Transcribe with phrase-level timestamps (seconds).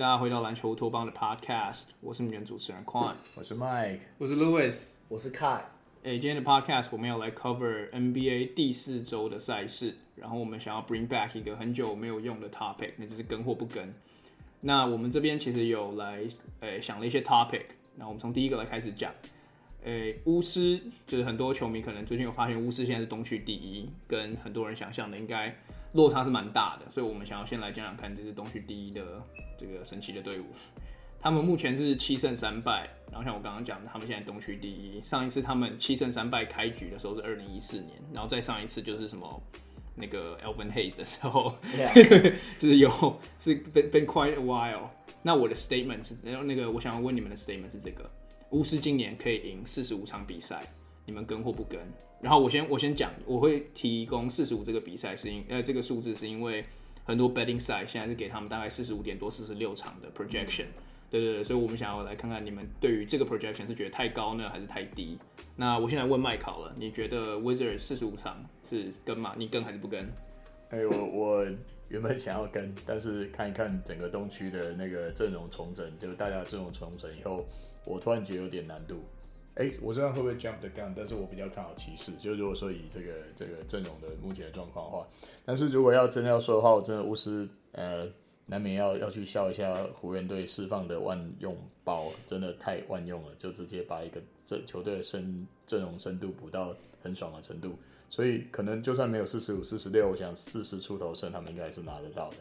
[0.00, 4.74] 欢迎大家回到篮球托邦的 Podcast，我是你们主持人 Quan，我是 Mike，我是 Louis，
[5.08, 5.60] 我是 Kai。
[6.02, 13.94] 哎，今天的 Podcast 我们要来 cover NBA 第四周的赛事，然后我们想要 bring back 一个很久没有用的 topic，那就是跟或不跟。
[14.62, 16.26] 那我们这边其实有来，
[16.60, 19.12] 诶，想了一些 topic，那我们从第一个来开始讲。
[19.84, 25.54] 诶，巫师就是很多球迷可能最近有发现，巫师现在是东区第一，跟很多人想象的应该
[25.94, 29.22] 落差是蛮大的，所以我们想要先来讲讲看，这支东区第一的
[29.56, 30.44] 这个神奇的队伍。
[31.22, 35.02] 他们目前是七胜三败，然后像我刚刚讲的，他们现在东区第一。
[35.02, 39.42] 上一次他们七胜三败开局的时候是二零一四年，然后再上一次就是什么
[39.94, 41.54] 那个 Elvin Hayes 的时候
[42.58, 42.90] 就是有
[43.38, 44.88] 是 been been quite a while。
[45.22, 48.10] 那我的 statement 是，然后那个我想要问你们的 statement 是这个。
[48.50, 50.60] 巫师今年可以赢四十五场比赛，
[51.04, 51.78] 你们跟或不跟？
[52.20, 56.64] 然后我先我先讲，我会提供四十五这个比赛是因呃这个数字是因为
[57.04, 60.66] 很多 betting site 现在是给他们大概四十五点多四十六场的 projection，
[61.10, 65.16] 对对对，所以我们想要来看看你们对于这个 projection 是觉得太高呢还是太低？
[65.56, 69.34] 那我现在问麦考了，你觉得 Wizards 四十五场是跟吗？
[69.38, 70.04] 你跟还是不跟？
[70.70, 71.46] 哎、欸，我我
[71.88, 77.46] 原本想要跟，但是看一看整个东区的那个阵容重整，就是大家阵容重整以后。
[77.84, 79.00] 我突然觉得有点难度，
[79.54, 82.12] 哎、我知道会不会 jump the gun，但是我比较看好骑士。
[82.20, 85.08] 就如果说以这个这个阵容的目前的状况的话，
[85.44, 88.06] 但是如果要真的要说的话，我真的巫师呃
[88.46, 97.78] 难免要要去笑一下湖人队释放的万用包，真的太万用了，就直接把一个这球队的深阵容深度补到很爽的程度。
[98.08, 102.36] 所以可能就算没有四十五、四十六，我想四十出头胜他们应该还是拿得到的。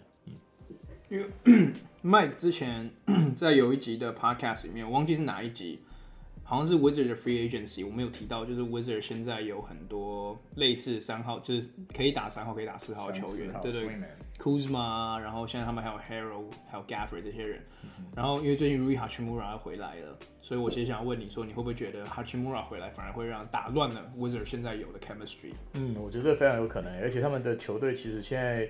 [1.10, 1.26] 因为
[2.04, 2.90] Mike 之前
[3.36, 5.80] 在有一集的 Podcast 里面，我忘记是哪一集，
[6.44, 13.98] 好像是 Wizard 的 Free Agency，我没有提到，就是 Wizard 现在有很多类似三号，就是可以打三号、可以打四号的球员，对对，对
[14.38, 17.62] ，Kuzma，然后现在他们还有 Harrell，还有 Gafford 这些人，
[18.16, 25.54] 然后因为最近 Rui Hachimura 要回来了，所以我其实想要问你说，你会不会觉得 Hachimura 回来反而会让打乱了 Wizard 现在有的 Chemistry？
[25.74, 28.70] 嗯，我觉得非常有可能，而且他们的球队其实现在。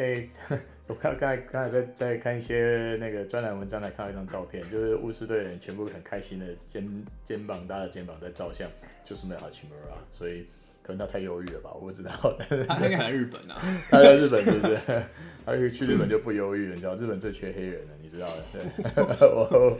[0.00, 0.30] 哎、欸，
[0.88, 8.66] 我刚刚才刚才在在看一些那个专栏文章，来看到一张照片，就是巫师队的人全部很开心的肩肩膀搭着肩膀在照相，
[9.04, 10.46] 就是没有哈奇穆拉，所以
[10.82, 12.10] 可能他太忧郁了吧，我不知道。
[12.66, 14.78] 他应该在日本啊，他在日本是不是？
[15.44, 18.42] 他去日本就不忧郁，你知道日本最缺黑人了，你知道的。
[18.54, 19.78] 对，我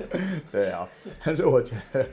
[0.53, 0.87] 对啊，
[1.25, 2.07] 但是我觉得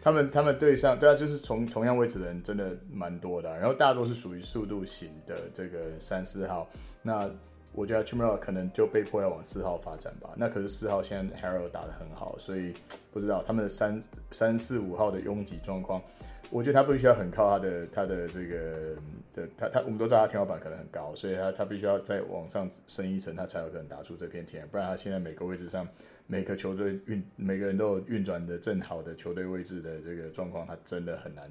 [0.00, 6.66] 他们他们对上对啊，就是从同样位置的人真的蛮多的，然后大家都是属于速度型的这个三四号。
[7.02, 7.30] 那
[7.74, 10.30] 我觉得 Hachimura 可能就被迫要往四号发展吧。
[10.36, 12.74] 那可是四号现在 Harrell 打得很好，所以
[13.10, 16.02] 不知道他们的三三四五号的拥挤状况，
[16.50, 18.96] 我觉得他必须要很靠他的他的这个
[19.32, 24.68] 的他他我们都知道他天花板可能很高，所以他他必须要再往上升一层，他才有可能打出这片天。
[24.68, 25.88] 不然他现在每个位置上
[26.26, 31.50] 每个球队运每个人都有运转的正好的球队位置的这个状况，他真的很难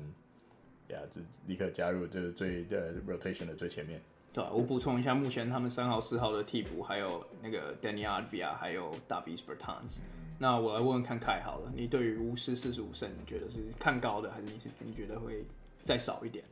[0.89, 3.99] 呀，这立刻加入这个最呃 rotation 的最前面。
[4.33, 9.99] 对，我补充一下，目前他们三号、四号的替补还有那个 Deni Avdija，还有 Davis Bertans。
[10.39, 15.43] 那我来问问看凯好了，你对于巫师四十五胜，你觉得是看高的，还是你你觉得会
[15.83, 16.43] 再少一点？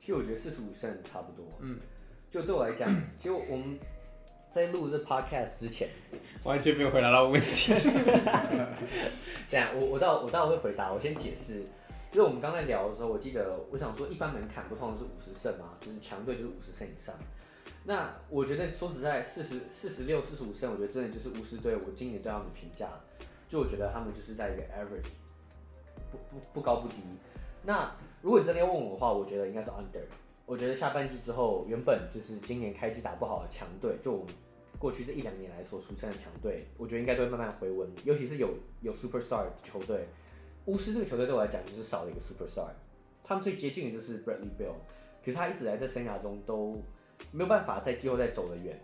[0.00, 1.44] 其实我觉得四十五胜差不多。
[1.60, 1.78] 嗯，
[2.30, 2.88] 就对我来讲，
[3.18, 3.78] 其实我们
[4.50, 5.90] 在录这 Podcast 之前，
[6.42, 7.74] 完全没有回答到问题。
[9.50, 11.66] 这样，我我到我待会会回答，我先解释。
[12.10, 17.14] 就是我们刚才聊的时候，我记得我想说，一般门槛不通常是五十胜嘛，就是强队就是五十胜以上。
[17.84, 21.76] 那我觉得说实在，四十四十六、四十五胜，我觉得真的就是巫师队。
[21.76, 22.88] 我今年对他们的评价，
[23.48, 25.08] 就我觉得他们就是在一个 average，
[26.10, 26.96] 不不不高不低。
[27.62, 30.02] 那如果你真的要问我的话，我觉得应该是 under。
[30.46, 34.34] 我觉得下半季之后，原本就是今年开季打不好的强队，就我们
[34.80, 38.52] 过去这一两年来所出现的强队，我觉得应该都会慢慢回温，尤其是有
[38.82, 40.08] 有 superstar 的球队。
[40.66, 42.68] 巫师这个球队对我来讲就是少了一个 superstar，
[43.24, 44.74] 他们最接近的就是 Bradley Bill，
[45.24, 46.80] 可是他一直来在生涯中都
[47.32, 48.78] 没有办法在季后赛走得远，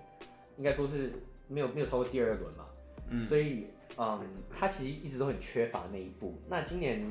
[0.56, 1.12] 应该说是
[1.46, 2.67] 没有没有超过第二轮嘛，
[3.11, 3.67] 嗯，所以
[3.99, 4.20] 嗯，
[4.50, 6.34] 他其实一直都很缺乏那一步。
[6.49, 7.05] 那今年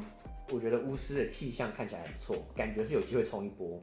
[0.51, 3.81] 我觉得巫师的气象看起来还不错，感觉是有机会冲一波，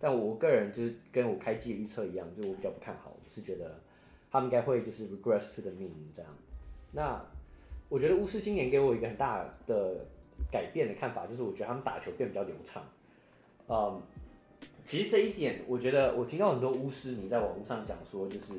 [0.00, 3.78] 但我个人就是跟我开季的预测一样，就我比较不看好，我是觉得
[4.30, 6.34] 他们应该会就是 regress to the mean 这样。
[6.90, 7.24] 那
[7.88, 10.06] 我觉得巫师今年给我一个很大的。
[10.50, 12.82] 改变的看法就是，我觉得他们打球变比较流畅。
[13.68, 14.00] 嗯，
[14.84, 18.54] 其实这一点，我觉得我听到很多巫师迷在网络上讲说，就是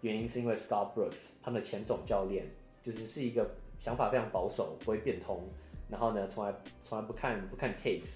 [0.00, 2.46] 原因是因为 Scott Brooks 他们的前总教练，
[2.82, 3.48] 就是是一个
[3.78, 5.42] 想法非常保守，不会变通，
[5.88, 8.10] 然后呢，从来从来不看不看 tapes，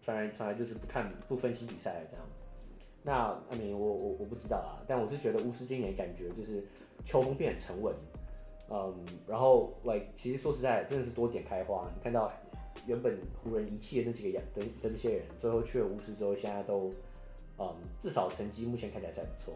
[0.00, 2.26] 从来从来就是不看不分析比赛这样。
[3.04, 6.64] 那阿明，我我我不知道啊，但我是觉得巫师今年感觉就是
[7.04, 7.94] 球风变很沉稳。
[8.70, 11.90] 嗯，然后 like 其实说实在，真的是多点开花。
[11.94, 12.32] 你看到
[12.86, 16.92] 原本湖人遗弃的那几个洋的的那些人，最后去了巫师之后，现在都
[17.58, 19.54] 嗯至少成绩目前看起来还不错，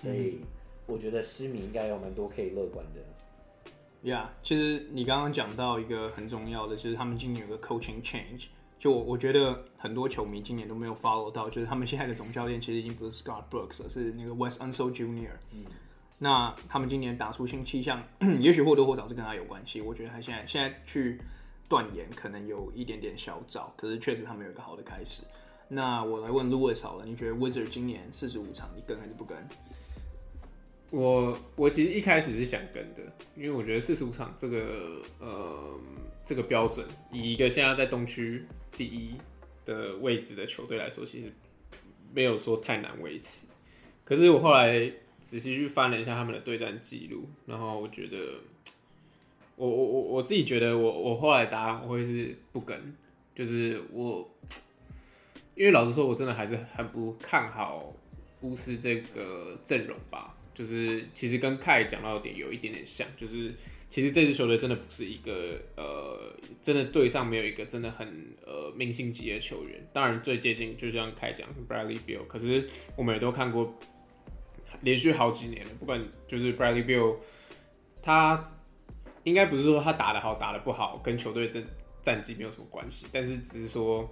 [0.00, 0.40] 所以
[0.86, 3.00] 我觉得狮迷应该有蛮多可以乐观的。
[4.08, 8.46] 呀、yeah，其实你刚刚讲到一个很重要的，就是他们今年有个 coaching change。
[8.78, 15.64] 就我我觉得很多球迷今年都没有 follow 到，就是他们现在的总教练其实已经不是 Scott Brooks 了，是那个 Wes Unseld Jr.、嗯。
[16.18, 18.02] 那他们今年打出新气象，
[18.40, 19.80] 也许或多或少是跟他有关系。
[19.80, 21.18] 我觉得他现在现在去
[21.74, 25.22] 断言可能有一点点小早，可是确实他们有一个好的开始。
[25.66, 29.36] 那我来问 Louis 好了，你觉得 Wizard 今年四十五场，你跟还是不跟？
[30.90, 33.02] 我我其实一开始是想跟的，
[33.34, 35.74] 因为我觉得四十五场这个呃
[36.24, 39.16] 这个标准，以一个现在在东区第一
[39.64, 41.32] 的位置的球队来说，其实
[42.12, 43.48] 没有说太难维持。
[44.04, 48.38] 可是我后来仔细去翻了一下他们的对战记录，然后我觉得，
[49.56, 52.94] 我我我我自己觉得我，我后来答案我会是不跟，
[53.34, 54.28] 就是我，
[55.54, 57.92] 因为老实说，我真的还是很不看好
[58.40, 60.36] 巫师这个阵容吧。
[60.52, 63.52] 就是其实跟凯讲到的点有一点点像，就是
[63.88, 68.06] 其实这支球队真的不是一个呃，真的队上没有一个真的很
[68.46, 69.84] 呃明星级的球员。
[69.92, 73.74] 当然最接近就像凯讲 Bradley Beal，可是我们也都看过
[74.82, 77.16] 连续好几年了，不管就是 Bradley Beal，
[78.00, 78.52] 他
[79.24, 81.64] 应该不是说他打得好打得不好，跟球队战
[82.02, 84.08] 战绩没有什么关系，但是只是说。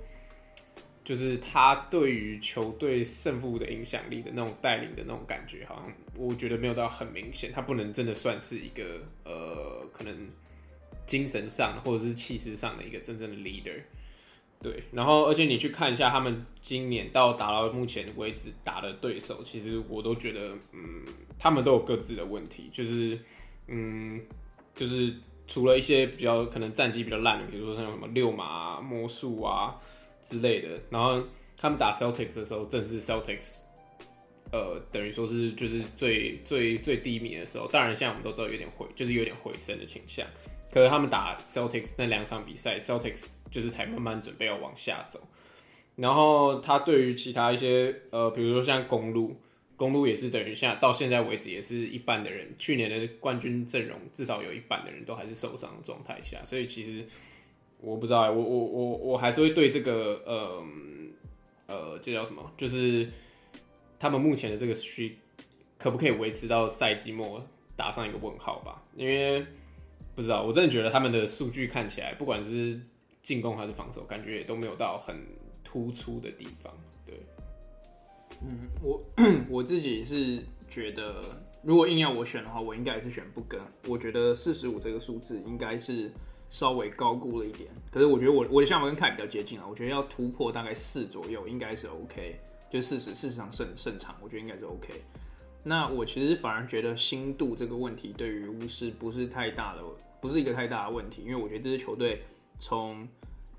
[1.05, 7.51] 就是他对于球队胜负的影响力的那种带领的那种感觉，好像我觉得没有到很明显。
[7.53, 10.17] 他不能真的算是一个呃，可能
[11.05, 13.81] 精神上或者是气势上的一个真正的 leader。
[14.61, 21.05] 对，然后而且你去看一下他们今年到打到目前为止打的对手，其实我都觉得，嗯，
[21.37, 22.71] 他们都有各自的问题。
[22.73, 23.19] 就是，
[23.67, 24.21] 嗯，
[24.75, 25.15] 就是
[25.47, 29.79] 除了一些比较可能战绩比较烂的，比如说像什么六马啊、魔术啊。
[30.25, 31.21] 之类的，然后
[31.57, 33.57] 他们打 Celtics 的时候，正是 Celtics，
[34.53, 37.67] 呃，等于说是就是最最最低迷的时候。
[37.67, 40.25] 当然，现在我们都知道有点回，就是有点回升的倾向。
[40.71, 45.19] 可是他们打 Celtics 那两场比赛，Celtics 就是才慢慢准备要往下走。
[45.97, 49.37] 然后他对于其他一些呃，比如说像公路，
[49.77, 57.05] 公路也是等于现在到现在为止也是一半的人，去年的冠军阵容至少有一半的人都还是受伤的状态下，所以其实。
[57.85, 60.65] 我不知道哎，我我我我还是会对这个呃
[61.67, 62.53] 呃，这叫什么？
[62.57, 63.09] 就是
[63.99, 65.19] 他们目前的这个需
[65.79, 68.81] 可不可以维持到赛季末，打上一个问号吧？
[68.95, 69.45] 因为
[70.15, 72.81] 不知道，我真的觉得他们的数据看起来，不管是
[73.21, 75.17] 进攻还是防守，感觉也都没有到很
[75.65, 76.73] 突出的地方。
[77.05, 77.17] 对，
[78.45, 79.03] 嗯，我
[79.49, 81.23] 我自己是觉得，
[81.63, 83.61] 如果硬要我选的话，我应该也是选不跟。
[83.89, 86.11] 我觉得四十五这个数字应该是。
[86.53, 92.39] 稍微高估了一点，可是我觉得我我的想法跟凯比较接近啊，我觉得要突破大概四左右应该是 OK，
[92.71, 95.03] 就四十四十场胜胜场，我觉得应该是 OK。
[95.63, 99.83] 那我其实反而觉得心度这个问题对于巫师不是太大的，
[100.21, 102.21] 不是一个太大的问题，因为我觉得这支球队
[102.59, 103.09] 从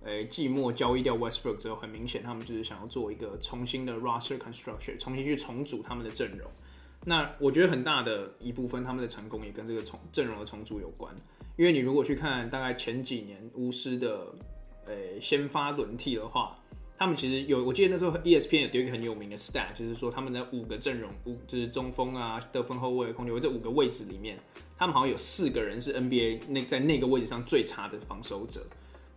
[0.06, 6.50] 诶季末交易掉 Westbrook 之后，很明显他们就是想要做一个重新的 roster construction，重新去重组他们的阵容。
[7.06, 11.14] 那我觉得很大的一部分他们的成功也跟这个重阵容的重组有关。
[11.58, 14.34] 因为你如果去看大概前几年巫师的，
[14.88, 16.58] 诶，先发轮替的话，
[16.98, 24.40] 他们其实有，我记得那时候 ESPN 有丢一个很有名的 stat，就是说他们的五个阵容，五就是中锋啊、得分后卫、控球这五个位置里面，
[24.78, 28.66] 他们好像有四个人是 NBA 那在那个位置上最差的防守者。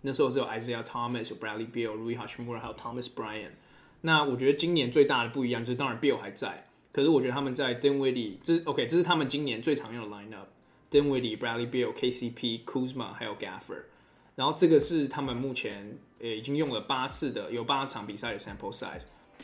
[0.07, 3.51] 那时候是有 Isaiah Thomas、有 Bradley Beal、Rui Hachimura 还有 Thomas Bryan。
[4.03, 10.47] 那我觉得今年最大的不一样就是，当然 Beal 还在，可是我觉得他们在 Dinwiddie，这 OK，这是他们今年最常用的 lineup。
[10.89, 13.83] Dinwiddie、Bradley Beal、KCP、Kuzma 还有 Gaffer
[14.37, 19.03] 然后这个是他们目前呃已经用了八次的有八场比赛的 sample size，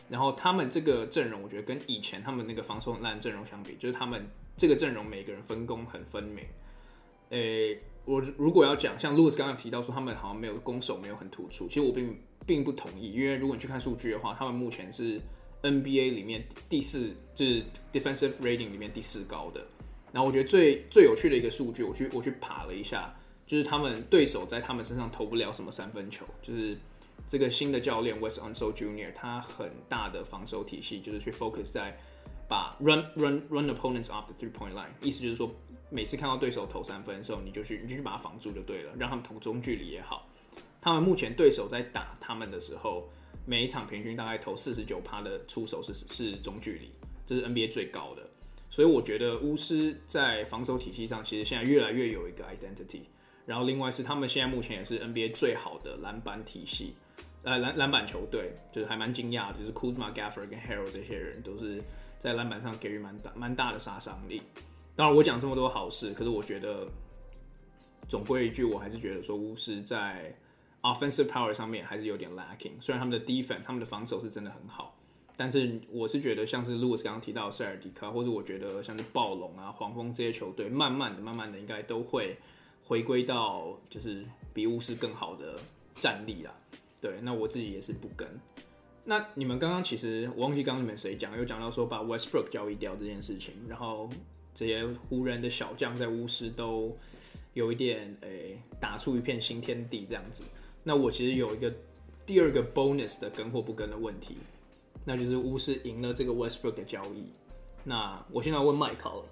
[0.09, 4.25] 然后他们这个阵容我觉得跟以前他们那个防守很烂阵容相比，就是他们
[4.57, 6.45] 这个阵容每个人分工很分明。
[7.31, 15.21] 诶，我如果要讲像 Louis 刚刚提到说他们好像没有攻守没有很突出，其实我并并不同意，因为如果你去看数据的话，他们目前是
[15.63, 19.65] NBA 里面第四，就是 defensive rating 里面第四高的。
[20.13, 23.15] 然后我觉得最最有趣的一个数据，我去我去爬了一下，
[23.47, 26.77] 就是他们对手在他们身上投不了什么三分球，就是
[27.29, 29.13] 这个新的教练 Wes Unseld Jr.
[29.15, 31.97] 他很大的防守体系就是去 focus 在
[32.49, 35.51] 把 run run run opponents off the three point line，意思就是说
[35.93, 40.27] 每次看到对手投三分的时候，你就去你就去把它防住就对了，让他们投中距离也好。
[40.81, 43.09] 他们目前对手在打他们的时候，
[43.47, 46.91] 每一场平均大概投四十九趴的出手是是中距离，
[47.27, 48.23] 这是 NBA 最高的。
[48.71, 53.03] 所以我觉得巫师在防守体系上，其实现在越来越有一个 identity。
[53.45, 56.95] 然后另外是他们现在目前也是 NBA 最好的篮板体系，
[57.43, 61.83] 呃篮篮板球队，就是还蛮惊讶，就是 Kuzma、Gafford 跟 Harrell 这些人都是
[62.19, 64.41] 在篮板上给予蛮大蛮大的杀伤力。
[64.95, 66.87] 当然我讲这么多好事，可是我觉得
[68.09, 70.35] 总归一句，我还是觉得说巫师在
[70.83, 72.73] offensive power 上面还是有点 lacking。
[72.81, 74.97] 虽然他们的 defense 他们的防守是真的很好，
[75.37, 82.37] 但是我是觉得像是 Lewis 刚刚提到塞尔迪卡，或者我觉得像是暴龙啊、黄蜂这些球队，慢慢的、慢慢的应该都会。
[82.85, 85.55] 回归到就是比巫师更好的
[85.95, 86.53] 战力啦，
[87.01, 88.29] 对，那我自己也是不跟。
[89.05, 94.11] 那你们刚刚其实我忘记刚刚你们谁讲，有讲到说把 Westbrook 交易掉这件事情，然后
[94.55, 96.97] 这些湖人的小将在巫师都
[97.55, 100.45] 有一点诶、打出一片新天地这样子。
[100.83, 101.73] 那我其实有一个
[102.27, 104.37] 第二个 bonus 的跟或不跟的问题，
[105.05, 107.33] 那就是巫师赢了这个 Westbrook 的交易。
[107.85, 109.25] 那我现在问 Mike 了，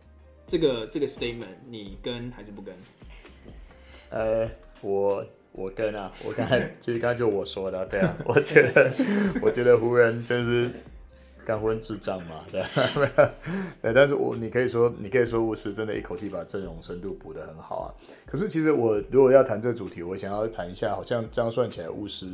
[0.46, 2.74] 这个这个 statement 你跟还是不跟？
[4.10, 4.50] 呃，
[4.82, 8.92] 我我跟啊，我刚才其实刚才就我说的，对啊，我觉得
[9.40, 10.70] 我觉得湖人真是
[11.44, 12.62] 干湖人智障嘛， 对，
[13.82, 17.86] 对，但是我你可以说你可以说巫师真的一口气把阵容深度补得很好啊。
[18.26, 22.26] 可是其实我如果要谈这主题，我想要谈一下，好像这样算起来，巫师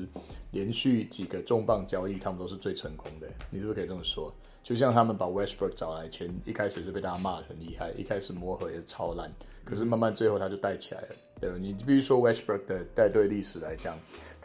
[0.51, 4.33] 连续几个重磅交易，他们都是最成功的，你是不是可以这么说？
[4.63, 9.33] 就像他们把 Westbrook 找来前，一开始是被大家骂得很厉害，一开始磨合也是超烂，
[9.65, 11.09] 可是慢慢最后他就带起来了。
[11.41, 13.97] 对，你比如说 Westbrook 的带队历史来讲，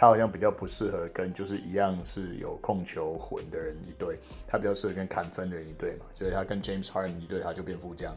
[0.01, 4.17] 他好像比较不适合跟就是一样是有控球魂的人一队，
[4.47, 6.07] 他比较适合跟砍分的人一队嘛。
[6.15, 8.11] 所以他跟 James Harden 一队，他就变副将；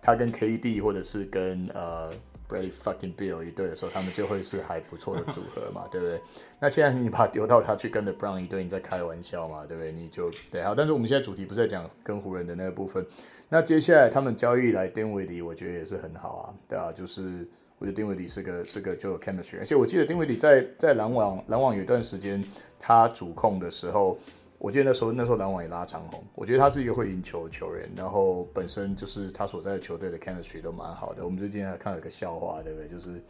[0.00, 2.10] 他跟 KD 或者是跟呃
[2.48, 6.18] Bradley fucking Bill 一队的时候，他们就会是还不错的组合嘛， 对不对？
[6.58, 9.92] 那现在你把丢到他去跟 LeBron 一队，你在开玩笑嘛，对不对？
[9.92, 10.74] 你就对好。
[10.74, 13.04] 但是我们现在主题不是在讲跟湖人的那个部分。
[13.50, 17.46] 那接下来他们交易来 Dinwiddie，我觉得也是很好啊，对啊，就是。
[17.78, 22.42] 我觉得丁威迪是个是个就有 chemistry，而且我记得丁威迪在在篮网篮网有一段时间
[22.78, 24.18] 他主控的时候，
[24.58, 31.22] 我记得那时候那时候篮网也拉长虹，我觉得他是一个会赢球的球员，然后本身就是他所在的球队的 chemistry 都蛮好的。
[31.22, 32.88] 我们最近还看了一个笑话，对不对？
[32.88, 33.22] 就是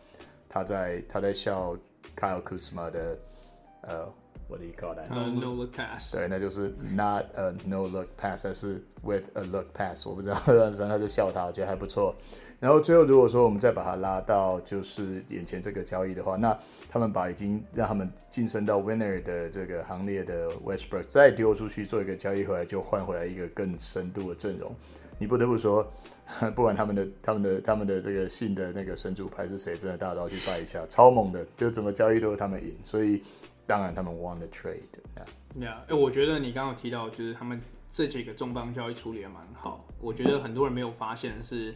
[0.49, 1.77] 他在他在笑
[2.17, 3.19] Kyle Kuzma 的
[3.83, 4.13] 呃
[4.49, 6.13] ，what do you call that？Uh, no look pass。
[6.15, 12.15] 对，那就是 not a no look pass，还是 with a look pass，我不知道， 反正他就笑他，我觉得还不错。
[12.59, 24.75] 然后最后，如果说我们再把它拉到就是眼前这个交易的话，那他们把已经让他们晋升到 winner 的这个行列的 Westbrook 再丢出去做一个交易回来，就换回来一个更深度的阵容。
[25.19, 25.87] 你不得不说，
[26.57, 32.75] 不管他们的、他们的、他们的这个信的那个神主牌是谁，真的大家都要去拜一下，超猛的，就怎么交易都是他们赢。
[32.83, 33.23] 所以
[33.67, 34.83] 当然他们 won the trade。
[35.59, 39.85] Yeah，哎，我觉得你刚刚提到，就是他们这几个重磅交易处理的蛮好。
[40.01, 41.75] 我觉得很多人没有发现是。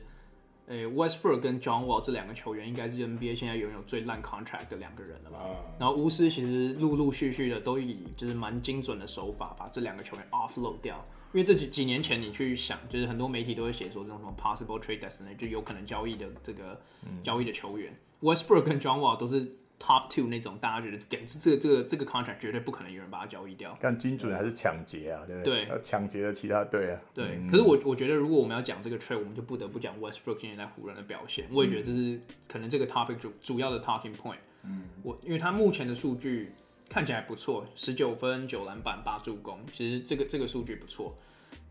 [0.67, 5.41] 诶，Westbrook 跟 John Wall 这两个球员应该是 NBA 现在拥有最烂 contract 的两个人了吧？
[5.81, 16.81] 然后巫师其实陆陆续续的都以就是蛮精准的手法把这两个球员 offload 掉，因为这几几年前你去想，就是很多媒体都会写说这种什么 possible trade destination 就有可能交易的这个
[17.25, 19.53] 交易的球员，Westbrook 跟 John Wall 都是。
[19.83, 23.75] Top two 那种，大家觉得简直这个这个这个 contract 绝对不可能有人把它交易掉。
[23.81, 25.65] 但精准还是抢劫啊，对不对？
[25.65, 27.01] 对，抢劫的其他队啊。
[27.15, 31.47] 对，嗯、可是我我觉得如果我们要讲这个 trade，我们就不得不讲 Westbrook 今年在湖人的表现。
[31.51, 34.37] 我也觉得这是可能这个 topic 主主要的 talking point。
[34.65, 36.53] 嗯，我因为他目前的数据
[36.91, 41.17] 看起来不错，十九分、九篮板、八助攻，其实这个这个数据不错。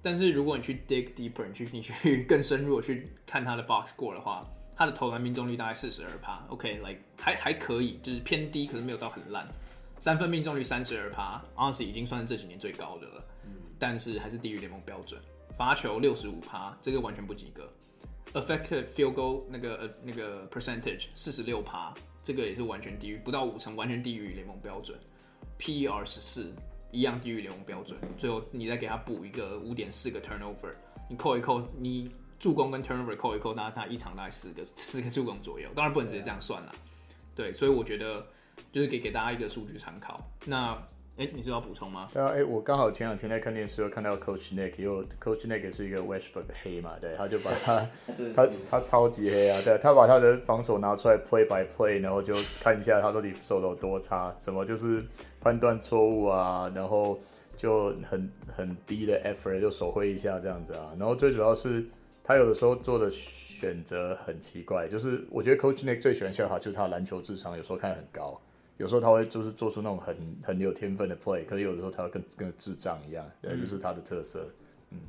[0.02, 4.44] 但是如果你去 dig deeper，你去你去更深入的去看他的 box score 的话。
[4.80, 9.46] 他的投篮命中率大概四十二趴，OK，like 还还可以，就是偏低，可是没有到很烂。
[10.00, 15.22] 三分命中率三十二趴，honestly 已经算是这几年最高的了，嗯、但是还是低于联盟标准。
[15.58, 17.70] 罚球六十五趴，这个完全不及格。
[18.32, 21.94] Effective field goal 那个呃那个 percentage 四十六趴，
[22.24, 24.98] 这个也是完全低于不到五成，完全低于联盟标准。
[25.60, 26.54] PER 十四，
[26.94, 28.00] 一样低于联盟标准。
[28.18, 30.74] 最后你再给他补一个五点四个 turnover，
[31.10, 32.10] 你扣一扣你。
[32.40, 36.72] 助攻跟 turnover 扣一扣，那他一场大概四个四个助攻左右，当然不能直接这样算了。
[37.36, 38.26] 对，所以我觉得
[38.72, 40.20] 就是给给大家一个数据参考。
[40.46, 40.74] 那
[41.18, 42.08] 哎、欸，你是要补充吗？
[42.14, 47.86] 对啊，哎、欸，我刚好前两天在看电视，又看到 Coach Nick，又 Coach Nick 是一个 Westbrook 黑嘛，对，他就把他
[48.34, 55.04] 他他超级黑啊，对，他把他的防守拿出来 play by play，然后就看一下他到底守的有多差，什么就是
[55.42, 57.20] 判断错误啊，然后
[57.58, 61.86] 就很很低的 effort 就手挥一下这样子啊，然后最主要是。
[62.30, 68.40] 他有的时候做的选择很奇怪，就是我觉得 Coach Nick 最喜欢笑他，就是他篮球智商有时候看很高，
[68.78, 74.48] 有时候他会就是做出那种很很有天分的 play，可是有的时候他会跟跟智障一样，对，就是他的特色。
[74.92, 75.00] 嗯，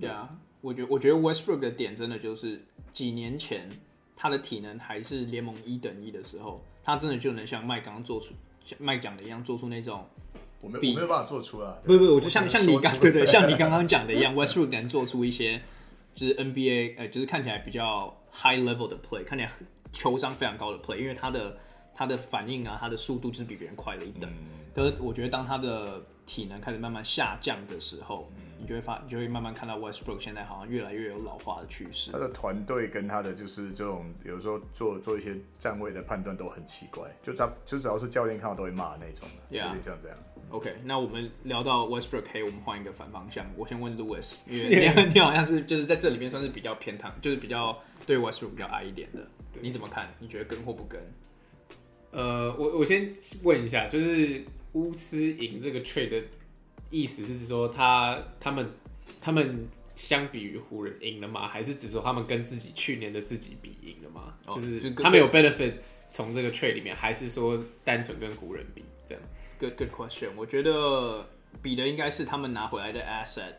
[0.00, 2.58] 对啊，我觉得我觉得 Westbrook 的点真的就是
[2.94, 3.68] 几年前
[4.16, 8.32] 他的体能还是联盟一等一的时候，他真的就能像麦刚刚做出
[8.64, 10.02] 像麦讲的一样，做出那种
[10.62, 11.70] 我没我没有办法做出来。
[11.84, 15.60] 不不，我就像像你刚对对， 像你刚刚讲的一样，Westbrook 能做出一些
[16.14, 19.50] 就是 NBA 呃，就是看起来比较 high level 的 play，看起来
[19.92, 21.56] 球商非常高的 play，因为他的
[21.94, 24.30] 他的反应啊，他的速度就是比别人快了一等。
[24.30, 32.12] 嗯可是我觉得，当他的体能开始慢慢下降的时候，你就会发，你就会慢慢看到 Westbrook 现在好像越来越有老化的趋势。
[32.12, 40.16] 他的团队跟他的就是这种，有时候做做一些站位的判断都很奇怪，就他就只要是教练看到都会骂那种.有点像这样。
[40.50, 43.46] OK，那我们聊到 Westbrook，可以我们换一个反方向。
[43.56, 49.26] 我先问 Louis， 因为你你好像是就是在这里面算是比较偏袒，就是比较对 Westbrook 比较矮一点的，
[49.60, 50.12] 你怎么看？
[50.18, 51.00] 你觉得跟或不跟？
[52.12, 54.44] 呃，我我先问一下，就是。
[54.72, 56.22] 巫师赢这个 trade 的
[56.90, 58.70] 意思是说他他们
[59.20, 61.48] 他们相比于湖人赢了吗？
[61.48, 64.32] 还是只说他们跟自己去年的自己比赢了吗？
[64.46, 65.72] 哦、就是他们有 benefit
[66.08, 69.20] 从这个 trade 里面，还是说单纯跟湖人比这样
[69.60, 70.30] ？Good good question。
[70.34, 71.28] 我觉得
[71.62, 73.54] 比的应该是他们拿回来的 asset，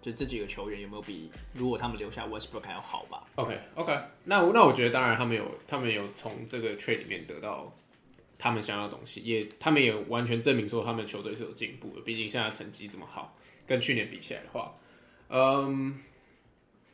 [0.00, 7.74] 就这几个球员有没有比如果他们留下 Westbrook 还要好吧？OK OK，那那我觉得当然他们有他们有从这个 trade 里面得到。
[8.40, 12.02] 他们想要的东西，也他们也完全证明说他们球队是有进步的。
[12.02, 13.36] 毕竟现在成绩这么好，
[13.66, 14.72] 跟去年比起来的话，
[15.28, 15.98] 嗯，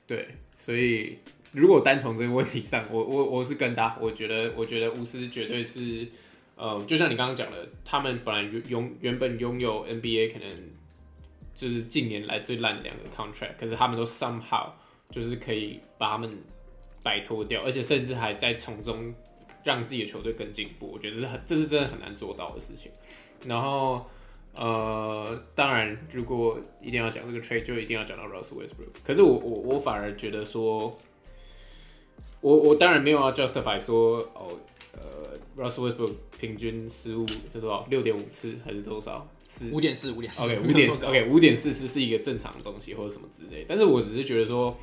[0.06, 1.18] 对，所以
[1.52, 6.08] 如果单从这个问题上，我我我是跟他，我觉得我觉得巫师绝对是，
[6.56, 10.48] 呃，就像你刚刚讲的，他们本来拥原本拥有 NBA 可能
[11.54, 14.70] 就是近年来最烂的两个 contract，可是他们都 somehow
[15.10, 16.30] 就是可以把他们
[17.02, 19.14] 摆脱掉，而且甚至还在从中。
[19.64, 22.92] 让自己的球队更进步，我觉得这是很，这是真的很难做到的事情。
[23.46, 24.04] 然后，
[24.52, 28.90] 呃，当然，如果一定要讲这个 trade，就一定要讲到 Russ Westbrook。
[29.02, 30.94] 可是我我我反而觉得说，
[32.44, 34.58] 我我当然没有要 justify 说，哦，
[34.92, 35.00] 呃
[35.56, 37.86] ，Russell Westbrook 平均失误这多少？
[37.88, 39.26] 六点五次还是多少？
[39.44, 40.42] 次五点四，五点四。
[40.44, 41.06] OK，五点四。
[41.08, 43.64] OK，五点四次是一个正常的东西或者什么之类。
[43.66, 44.76] 但是我只是觉得说。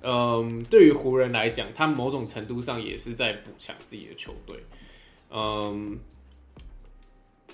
[0.00, 4.56] 嗯，对于湖人来讲，他某种程度上也是在补强自己的球队。
[5.28, 5.98] 嗯，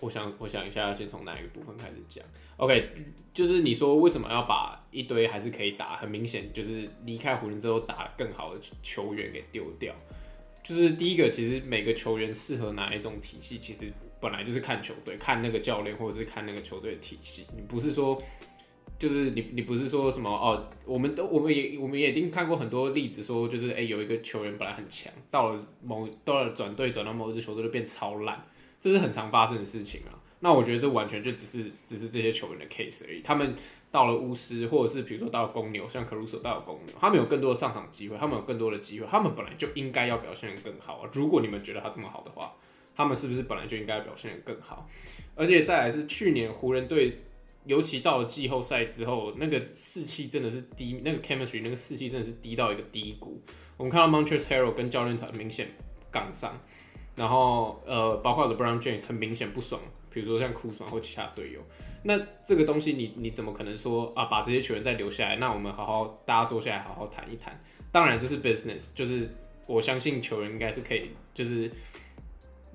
[0.05, 2.23] 我想，我想一下，先从哪一个部分开始讲
[2.59, 2.91] ？OK，
[3.33, 9.95] 就是你说为什么要把一堆还是可以打，很明显就是离开湖人之后打更好的球员给丢掉。
[10.63, 13.91] 就是第一个，其实每个球员适合哪一种体系，其实
[14.21, 17.47] 本来就是看球队，看那个教练，或者是看那个球队的体系。
[17.57, 18.17] 你不是说。
[18.97, 20.71] 就是你，你不是说什么哦？
[20.87, 28.47] 我们都，我们也，我们也已经看过很多例子，说就是哎、有一个球员本来很强，到了某到了转队转到某一支球队就变超烂，
[28.85, 30.13] 这是很常发生的事情啊。
[30.41, 33.23] 那我觉得这完全就只是只是这些球员的 case 而已。
[33.23, 33.55] 他们
[33.91, 41.09] 到了巫师，或者是比如说到了公牛，像 Caruso 到了公牛，他们有更多的上场机会，他们有更多的机会，他们本来就应该要表现得更好啊。
[41.15, 42.53] 如果你们觉得他这么好的话，
[42.95, 44.87] 他们是不是本来就应该表现得更好？
[45.35, 47.21] 而且再来是去年湖人队。
[47.67, 53.41] 尤其到了季后赛之后，那个士气真的是低，那个 chemistry 那个士气真的是低到一个低谷。
[53.79, 55.69] 我们看到 Montrezl Harrell 跟教练团明显
[56.11, 56.61] 杠上，
[57.17, 61.61] 然后呃，包括 LeBron James 很明显不爽，比如说像库兹马或其他队友。
[62.03, 65.37] 那这个东西你你怎么可能说啊，把这些球员再留下来？
[65.37, 67.59] 那我们好好大家坐下来好好谈一谈。
[67.91, 69.29] 当然这是 business，就是
[69.67, 71.71] 我相信球员应该是可以，就是。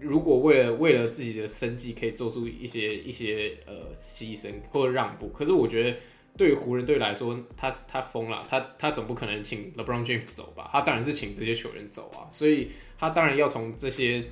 [0.02, 5.98] 如果为了为了自己的生计可以做出一些一些呃牺牲或者让步，可是我觉得
[6.38, 10.70] 对于湖人队来说，他他疯了，他他总不可能请 LeBron James 走吧？
[10.72, 12.70] 他当然是请这些球员走啊，所以
[13.00, 14.26] 他当然要从这些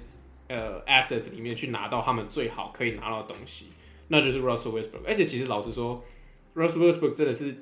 [0.49, 3.67] 呃 assets 里面去拿到他们最好可以拿到的东西，
[4.09, 5.05] 那就是 Russell Westbrook。
[5.07, 6.03] 而且其实老实说
[6.53, 7.55] ，Russell Westbrook 真的是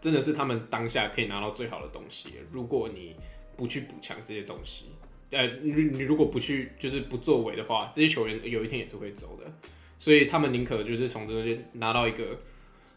[0.00, 2.34] 真的是他们当下可以拿到最好的东西。
[2.52, 3.16] 如果你
[3.56, 4.86] 不去补强这些东西。
[5.32, 9.48] 呃，你你如果不去，就是不作为的话，这些球员有一天也是会走的，
[9.96, 12.36] 所以他们宁可就是从这边拿到一个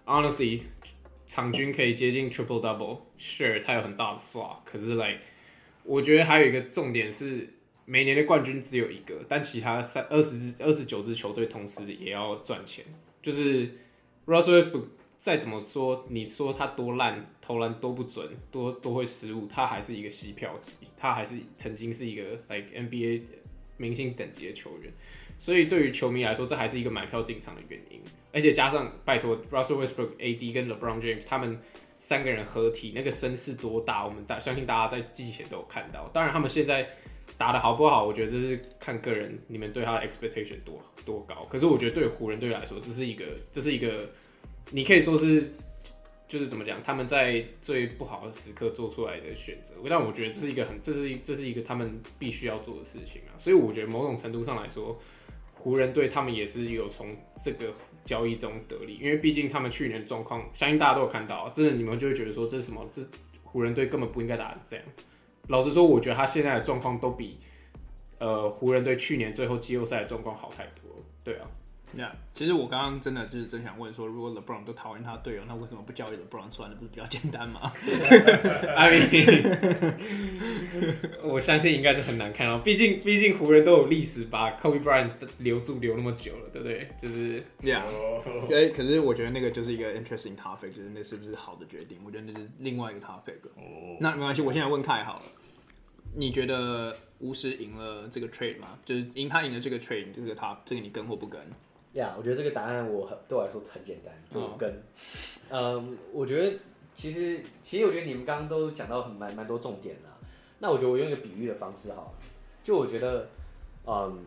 [0.07, 0.59] ，honestly，
[1.27, 5.19] 场均可以接近 triple double，sure，他有很大的 flaw，可是 like，
[5.83, 7.47] 我觉得还有一个重点是，
[7.85, 12.83] 每年的冠军只有一个，但其他三二十支二十九支球队同时也要赚钱，
[13.21, 13.67] 就是
[14.25, 14.85] Russell Westbrook。
[15.15, 23.21] 再怎么说，你说他多烂，投篮多不准，多多会失误，他还是一个西票级，他还是曾经是一个 like NBA
[23.77, 24.91] 明星等级的球员，
[25.39, 28.01] 所以对于球迷来说，这还是一个买票进场的原因。
[28.33, 31.57] 而且加上拜托 Russell Westbrook、AD 跟 LeBron James 他们
[32.03, 36.09] 三个人合体，那个声势多大，我们大相信大家在季前都有看到。
[36.13, 36.85] 当然，他们现在
[37.37, 41.47] 打得好不好，我觉得这是看个人，你们对他的 expectation 多多高。
[41.49, 44.09] 可是我觉得对湖人队来说，这是一个，这是一个。
[44.71, 45.53] 你可以说是，
[46.27, 49.75] 就是怎么讲，他们在最不好的时刻做出来的选择。
[49.89, 53.31] 但我觉得这是一个很，这是这是一个他们必须要做的事情啊。
[53.37, 54.99] 所以我觉得某种程度上来说，
[55.53, 57.73] 湖人队他们也是有从这个
[58.05, 62.85] 交易中得利，因为毕竟他们去年状况，相信大家都有看到，真的你们就会觉得说这是什么？
[62.91, 63.01] 这
[63.43, 64.85] 湖人队根本不应该打这样。
[65.47, 67.39] 老实说，我觉得他现在的状况都比
[68.19, 71.03] 呃湖人队去年最后季后赛的状况好太多。
[71.23, 71.47] 对啊。
[71.95, 76.75] 那、yeah, 其实我刚刚真的就是真想问说，如果 LeBron 都讨厌他队友，那为什么不交易 LeBron 算了？
[76.75, 77.71] 不是比较简单吗？
[78.75, 79.93] I mean，
[81.23, 86.89] 我相信应该是很难看到，毕竟毕竟湖人都有历史把 Kobe Bryant 留住留那么久了，对不对？
[86.99, 87.81] 就是，Yeah，
[88.51, 91.99] 哎，可是我觉得那个就是一个 interesting topic，就是那是不是好的决定？
[92.03, 93.35] 我觉得那是另外一个 topic。
[93.55, 95.25] 哦，那没关系，我现在问凯好了，
[96.15, 98.79] 你觉得巫师赢了这个 trade 吗？
[98.83, 101.39] 就是赢他赢了这个 trade，这个他这个你跟或不跟？
[101.93, 104.69] 呀，yeah, 我觉得这个答案我很对我来说很简单，就跟，
[105.49, 105.83] 嗯、oh.
[105.83, 106.57] 呃，我觉得
[106.93, 110.09] 其实其实我觉得你们刚刚都讲到很蛮蛮多重点的，
[110.59, 112.11] 那我觉得我用一个比喻的方式好了，
[112.63, 113.29] 就我觉得，
[113.85, 114.25] 嗯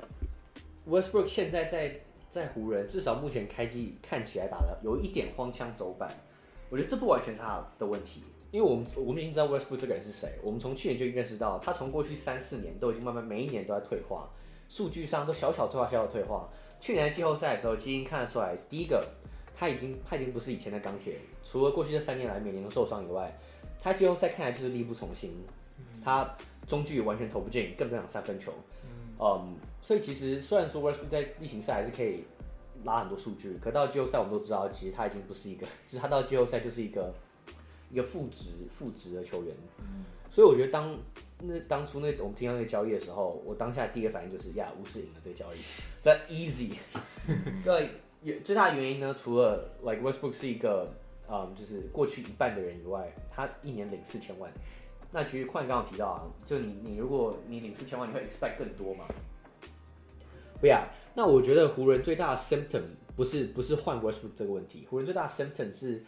[0.89, 2.01] ，Westbrook 现在在
[2.31, 6.09] 在湖人，至少目前开季看起来打的有一点荒腔走板，
[6.71, 14.29] 我觉得这不完全是他的问题，因为我们我们已经知道 Westbrook 这个人是谁，我们从去年就应该知道他从过去三四年都已经慢慢每一年都在退化，
[14.69, 16.49] 数据上都小小退化，小小退化。
[16.81, 19.05] 去年的季后赛的时候，基因看得出来，第一个
[19.57, 23.37] 他已经他已经不是以前的钢铁，除了过去这三年来每年都受伤以外，
[23.81, 25.33] 他季后赛看来就是力不从心，
[26.05, 26.37] 他
[26.67, 28.53] 中距完全投不进，更不想三分球。
[29.19, 32.25] 嗯，所以其实虽然说 Westbrook 在例行赛还是可以
[32.85, 37.15] 拉很多数据，可到季后赛我们都知道，其实他已经不是一个， 就是他到季后赛就是一个
[37.91, 39.55] 一个负值负值的球员。
[40.31, 40.95] 所以我觉得当
[41.39, 45.59] 那当初那我们听到那个交易的时候，我当下第一个反应就是呀，巫师赢了这个交易，
[46.03, 46.75] 这 easy。
[47.63, 50.91] 对，最大的原因呢，除了 like Westbrook 是一个
[51.29, 54.51] 嗯，就是过去一半的人以外，他一年领四千万。
[55.13, 59.05] 那其实矿刚刚提到啊，就你你如果你领四千万，你会 expect 更多嘛？
[60.59, 60.89] 不呀。
[61.15, 62.83] 那我觉得湖人最大的 symptom
[63.15, 66.03] 不是不是换 Westbrook 这个问题，湖人最大的 symptom 是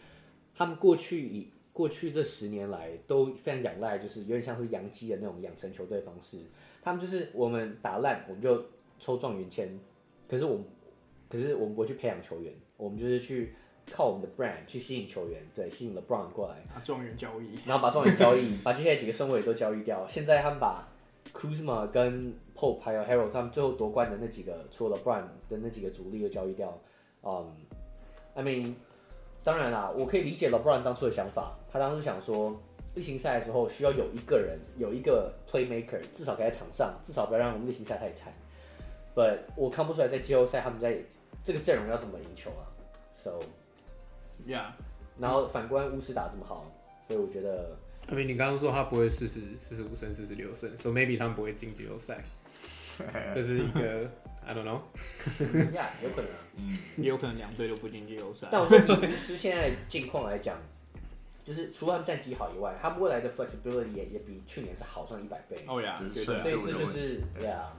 [0.55, 1.51] 他们过去以。
[1.79, 6.37] 过去这十年来都非常仰赖，就是有点像是洋基的那种养成球队方式。
[6.81, 8.61] 他们就是我们打烂，我们就
[8.99, 9.79] 抽状元签。
[10.27, 10.65] 可是我们，
[11.29, 13.53] 可是我们不会去培养球员，我们就是去
[13.89, 16.57] 靠我们的 brand 去吸引球员，对，吸引 LeBron 过来。
[16.75, 20.05] 把状元交易，然后把状元交易，把接下来几个顺位都交易掉。
[20.09, 20.85] 现在他们把
[21.33, 26.77] Kuzma 跟 Pope 还有 Harold 他们最后夺冠的那几个，除了 LeBron 的那几个主力都交易掉。
[27.23, 27.55] 嗯
[28.35, 28.73] ，I mean。
[29.49, 31.57] 当然啦，我可以理解 LeBron 当初的想法。
[31.71, 32.55] 他当时想说，
[32.93, 38.31] 例行赛的时候需要有一个人，有一个 playmaker，至少在场上，至少不要让我们例行赛太惨。
[39.15, 40.99] But 我看不出来在季后赛他们在
[41.43, 42.61] 这个阵容要怎么赢球啊
[43.15, 44.65] ？So，yeah。
[45.17, 46.71] 然后反观巫师打这么好，
[47.07, 47.75] 所以我觉得，
[48.07, 52.23] 阿明，你刚刚说他不会四十四十五胜四十六胜，So maybe 他们不会进季后赛。
[53.33, 54.07] 这是一个。
[54.45, 54.81] I don't know，
[55.73, 58.47] 呀，yeah, 有可能，嗯，也有可能两队都不进季后赛。
[58.51, 60.57] 但我觉得巫师现在境况来讲，
[61.45, 65.63] 就是除了他们战绩好以外，他们未来的 flexibility 也也比去年是好上一百倍。
[65.67, 67.73] 哦呀，绝对，所以这就是呀，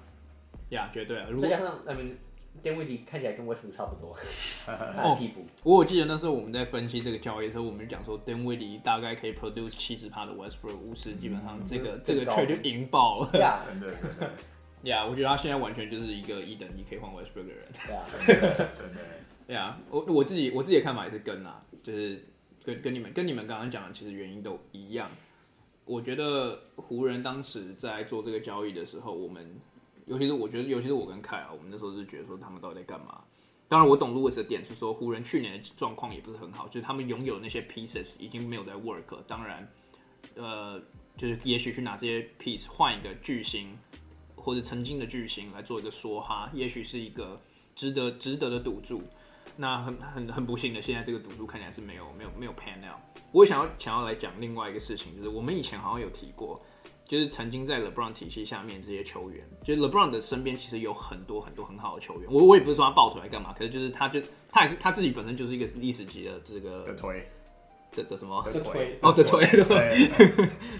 [0.70, 1.26] 呀，绝对啊。
[1.42, 2.16] 再加上那边
[2.62, 4.16] danwiddie 看起来跟 Westbrook 差不多，
[4.66, 5.44] 他替补。
[5.62, 13.38] 不过我记得那时候我们在分析这个交易的时候，我们就讲说 danwiddie 大概可以 produce 七十趴的 Westbrook，巫师基本上这个这个 trade 就赢爆了。
[13.40, 14.30] 呀，真的真的。
[14.84, 17.66] 呀，yeah, 我觉得他现在完全就是一个一等一可以换 Westbrook 的人。
[17.86, 18.06] 对啊，
[18.72, 19.02] 真的。
[19.46, 22.24] 对啊，我我自己我自己的看法也是跟啊，就是
[22.64, 25.10] 跟跟你们跟你们刚刚讲的其实原因都一样。
[25.84, 29.60] 我觉得湖人当时在做这个交易的时候，我们
[30.06, 33.22] 尤其是我觉得尤其是我跟凯啊，我们那时候是觉得说他们到底在干嘛？
[33.66, 39.24] 当然我懂 Louis 的点是说湖人去年的状况也不是很好，就是他们拥有的那些 pieces 已经没有在 work 了。
[39.26, 39.68] 当然，
[40.36, 40.80] 呃，
[41.16, 43.76] 就是也许去拿这些 piece 换一个巨星。
[44.40, 47.40] 或者曾经的巨星来做一个说哈，也许是一个
[47.74, 49.02] 值得值得的赌注。
[49.56, 52.98] 那很很很不幸的，现在这个赌注看起来是没有没有没有 pan out。
[53.32, 56.60] 我也想要想要来讲另外一个事情，就是我们以前好像有提过，
[57.04, 62.32] 就是曾经在 LeBron 体系下面这些球员，就是 LeBron 的身边其实有很多很多很好的球员。
[62.32, 66.84] 我我也不是说他抱团来干嘛，可是就是他就他也是他自己本身就是一个历史级的这个。
[67.92, 70.08] 的的什么的腿哦的腿的腿，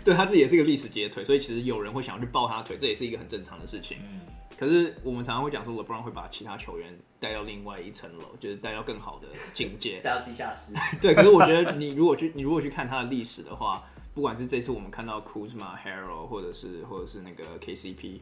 [0.04, 3.98] 对 他自己也是一个历史级的腿，所以其实有人会想要去抱他的腿，这也是一个很正常的事情。
[4.02, 4.20] 嗯，
[4.58, 10.72] 可是我们常常会讲说，LeBron 会把其他球员带到另外一层楼，就是带到更好的境界，带到地下室。
[11.02, 13.82] 对，可是我觉得你如果去你如果去看他的历史的话，
[14.14, 18.20] 不管是这次我们看到 Kuzma、Harrell，或者是或者是那个 KCP，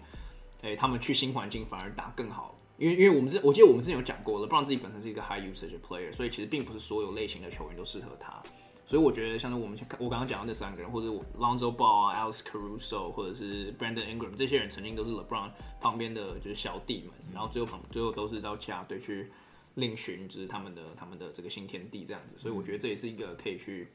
[0.62, 8.42] 哎，他们去新环境反而打更好，因为因为我们之我记得我们之前有讲过，LeBron 自己本身是一个 high usage player，所以其实并不是所有类型的球员都适合他。
[8.88, 19.30] 所以我觉得像是我们我刚刚讲的那三个人，或者 Lonzo Ball 啊、Alex Caruso，或者是 Brandon Ingram 这些人，曾经都是 LeBron 旁边的就是小弟们，然后最后旁最后都是到其他队去
[19.74, 22.38] 另寻就是他们的他们的这个新天地这样子。
[22.38, 23.86] 所以我觉得这也是一个可以去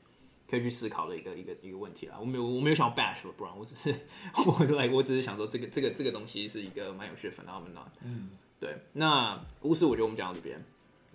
[0.47, 2.17] 可以去思考的一个一个一个问题啦。
[2.19, 3.95] 我没有我没有想要 bash LeBron，我只是
[4.45, 7.87] 我来我只是想说这个这个这个东西是一个蛮有趣的 phenomenon。
[8.03, 8.29] 嗯，
[8.59, 8.77] 对。
[8.93, 10.63] 那巫师，我觉得我们讲到这边。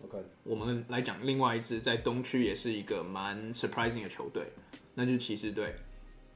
[0.05, 4.47] OK，我们来讲另外一支在东区也是一个蛮 surprising 的球队，
[4.95, 5.75] 那就是骑士队。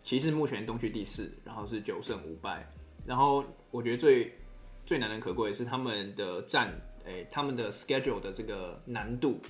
[0.03, 2.69] 骑士目前东区第四，然后是九胜五败。
[3.07, 4.35] 然后我觉得最
[4.85, 9.41] 最难能可贵的是他们的战，诶，他们的 schedule 的这个难度，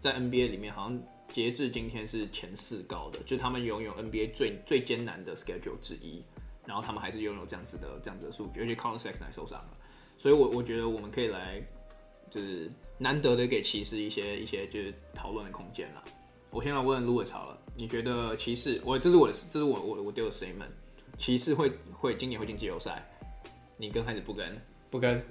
[0.00, 6.22] 在 NBA 里面好像截至今天是前四高的，就他们拥有 NBA 最最艰难的 schedule 之一。
[6.66, 9.76] 然后他们还是拥有这样子的这样子的数据，而且 Collin Sexton 受伤了，
[10.18, 11.62] 所以我我觉得我们可以来。
[12.32, 16.02] 就是难得的给骑士一些一些就是讨论的空间了。
[16.48, 18.80] 我先来问 Louis 好了，你觉得骑士？
[18.82, 20.72] 我这是我的，这是我我我丢的 statement。
[21.18, 23.06] 骑士会会今年会进季后赛？
[23.76, 24.58] 你跟还是不跟？
[24.90, 25.22] 不跟，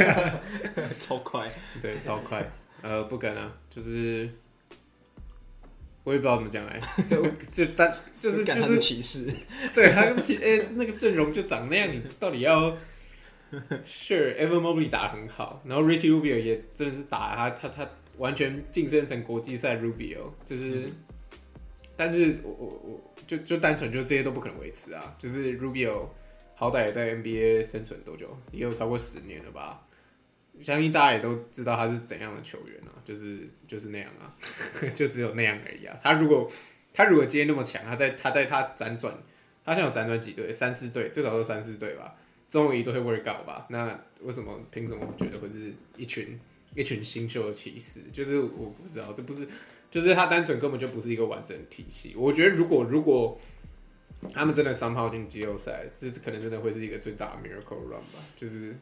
[0.98, 2.50] 超快，对，超快。
[2.82, 4.30] 呃，不跟啊，就是
[6.02, 9.30] 我也不知道怎么讲 哎，就就单就是就是骑士，
[9.74, 12.74] 对，他跟骑哎那个阵容就长那样，你到底要
[13.84, 20.92] Sure，Evan Mobley 打得很好，然后 Ricky Rubio 也真的是打他他他完全晋升成国际赛 Rubio，就是，嗯、
[21.96, 26.08] 但是我我我就就单纯就这些都不可能维持啊，就是 Rubio
[26.54, 29.86] 好歹也在 NBA 生存多久，也有超过十年了吧，
[30.62, 34.36] 相信大家也都知道他是怎样的球员啊，就是就是那样啊，
[34.94, 35.98] 就只有那样而已啊。
[36.02, 36.50] 他如果
[36.92, 39.12] 他如果今天那么强，他在他在他辗转，
[39.64, 42.14] 他现在有辗转几队，三四队，最少都三四队吧。
[42.50, 43.64] 终于都会 work out 吧？
[43.70, 46.36] 那为什么凭什么觉得会是一群
[46.74, 48.00] 一群新秀的骑士？
[48.12, 49.46] 就是我不知道，这不是，
[49.88, 52.12] 就是他单纯根本就不是一个完整的体系。
[52.16, 53.40] 我觉得如果如果
[54.32, 58.18] 他们真的三号进季后赛，这可能真的会是一个最大的 miracle run 吧。
[58.34, 58.76] 就是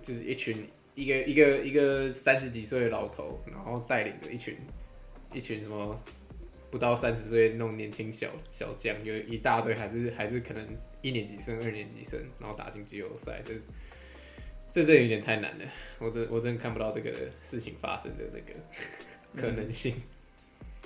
[0.00, 4.56] 就是一群一个一个一个三十几岁的老头，然后带领着一群
[5.32, 6.00] 一群什么
[6.70, 10.64] 不到三十岁那种年轻小小将，有一大堆还是还是可能。
[11.04, 13.52] 一年级生、二年级生，然后打进季后赛，这
[14.72, 15.64] 这这有点太难了。
[15.98, 17.12] 我真我真看不到这个
[17.42, 18.58] 事情发生的那个
[19.38, 19.96] 可能性。
[19.96, 20.02] 嗯、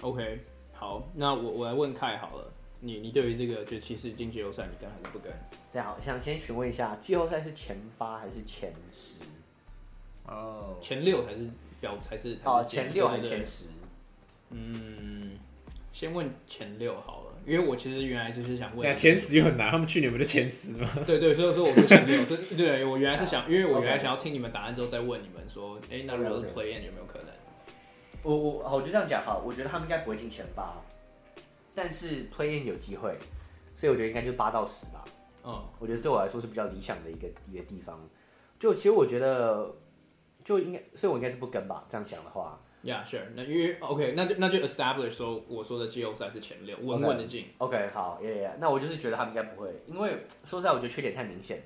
[0.01, 0.41] OK，
[0.73, 5.33] 好，那我我来问凯好了，你你对于这个就骑士进季后赛，你跟还是不跟？
[5.73, 9.21] 对啊，我想先询问一下，季后赛是前八还是前十？
[10.27, 11.49] 哦，前六还是
[11.81, 12.37] 表才是？
[12.43, 13.67] 哦，前六还是前十？
[14.51, 15.39] 嗯，
[15.93, 17.28] 先问前六好了。
[17.49, 20.87] 因为我其实原来就是想问，前十又很难，他们去年不就前十吗？
[21.07, 27.29] 对对，所以说我说前六，所以对我原来是想， 因为我原来想要听你们答案之后再问你们说，哎，那如果是 play in 有没有可能？
[28.23, 30.75] 我我我就这样讲哈，我觉得他们应该不会进前八，
[31.75, 33.17] 但是 play in 有机会，
[33.75, 35.03] 所以我觉得应该就八到十吧。
[35.45, 37.99] 嗯，我觉得对我来说是比较理想的一个一个地方。
[38.59, 39.75] 就其实我觉得
[40.45, 41.87] 就应该，所以我应该是不跟吧。
[41.89, 42.61] 这样讲的话。
[42.85, 43.23] Yeah, sure.
[43.35, 47.47] 那因为 OK，那就那就 establish 说我说的季后赛是前六，稳稳的进。
[47.59, 48.53] OK，好，Yeah, Yeah.
[48.61, 51.63] 那我就是觉得他们应该不会，因为说实在，我觉得缺点太明显。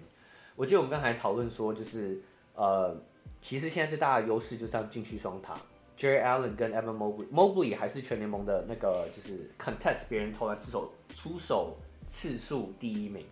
[0.57, 2.19] 我记得我们刚才讨论说，就是
[2.55, 2.97] 呃，
[3.39, 5.55] 其实现在最大的优势就是要禁区双塔
[5.99, 6.97] ，Jarrett Allen 跟 Evan。
[7.31, 13.27] Mobley 还是全联盟的那个就是 contest 别人投篮出手出手次数第一名，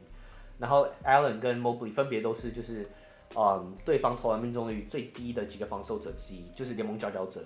[0.59, 2.87] 然后 Allen 跟 Mobley 分别都是就是
[3.35, 7.43] 嗯对方投篮命中率最低的几个防守者之一，就是联盟佼佼者。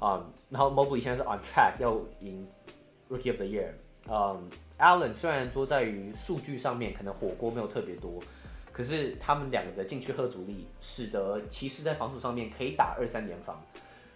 [0.00, 2.46] 嗯，um, 然后 Mobley 现在是 on track 要赢
[3.10, 3.70] Rookie of the Year。
[4.08, 8.20] 嗯，Allen 虽然说在于数据上面可能火锅没有特别多，
[8.72, 13.60] 可是他们两个的禁区和阻力，使得骑士在防守上面可以打二三联防。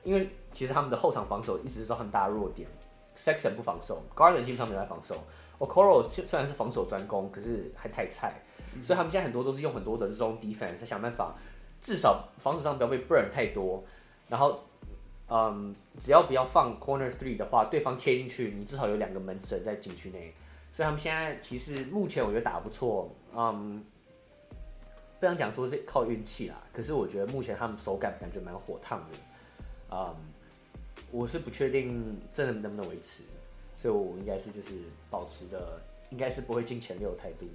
[0.05, 2.69] 因为其实他们的后场防守一直是很大弱点
[3.17, 5.17] ，Sexton 不防守，Garland 基本上没在防守
[5.59, 8.41] ，Okoro 虽然是防守专攻，可是还太菜，
[8.83, 11.35] 所以他们现在很多都是用很多的这种 defense 在想办法，
[11.81, 13.85] 至少防守上不要被 burn 太多，
[14.29, 14.59] 然后。
[15.35, 20.35] 嗯，只要不要放 corner three 的话，对方切进去，你至少有两个门神在禁区内。
[20.71, 23.11] 所以他们现在其实目前我觉得打不错。
[23.35, 23.83] 嗯，
[25.19, 29.19] 不想讲说是靠运气啦，可是我觉得目前他们手感感觉蛮火烫的。
[29.91, 30.15] 嗯，
[31.11, 33.23] 我是不确定真的能不能维持，
[33.79, 34.75] 所以我应该是就是
[35.09, 37.47] 保持着应该是不会进前六的态度。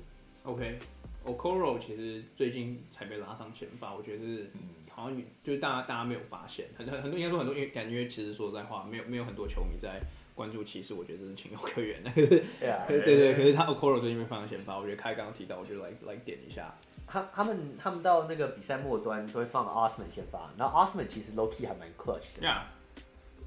[0.46, 4.50] OK，Okoro 其实最近才被拉上前发，我觉得是。
[4.56, 4.62] 嗯
[4.98, 10.02] 好像就是大家大家没有发现，很很很多应该说很多因为感觉其实说实在话，没有没有很多球迷在
[10.34, 12.10] 关注骑士，我觉得这是情有可原的。
[12.18, 12.44] 对
[12.88, 16.74] 对对，可是他 Okoro 最近被放在先发，我觉得开刚刚提到，我就来来点一下。
[17.06, 22.48] 他他们他们到那个比赛末端都会放 Osman 先发，然后 Osman 其实 low key 还蛮 clutch 的。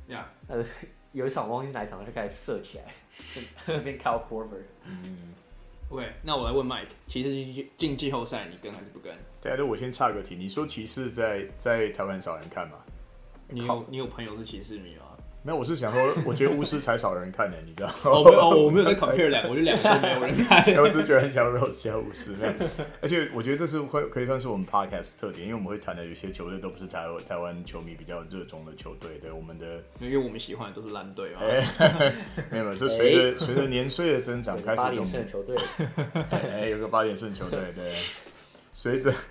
[0.09, 0.65] Yeah，Yeah，呃，
[1.13, 2.95] 有一场我忘记哪一场就开始射起来，
[3.83, 4.63] 变 Kyle Korver。
[4.87, 5.35] 嗯
[5.91, 9.15] ，OK，那我来问 Mike，其实进季后赛你跟还是不跟？
[9.43, 12.75] 对啊，那我先岔个题，你说骑士在在台湾少人看吗？
[13.49, 15.07] 你有你有朋友是骑士迷吗？
[15.43, 17.91] 没有，我是想说，我觉得巫师才少人看呢，你知道？
[18.05, 20.63] 哦，没有，我没有在 compare 两个，我觉得两个都没有人看。
[20.77, 22.35] 我只是觉得很想 Rose 加巫师，
[23.01, 31.41] 而且我觉得这是会可以算是我们 podcast 特点，因为我们会谈的有些球队都不是台湾台湾球迷比较热衷的球队，对我们的，因为我们喜欢的都是烂队嘛。
[32.51, 35.57] 没有没有，是随着随着年岁的增长开始，八连胜球队，
[36.31, 37.89] 哎，有个八连胜球队，对，
[38.73, 39.13] 随着。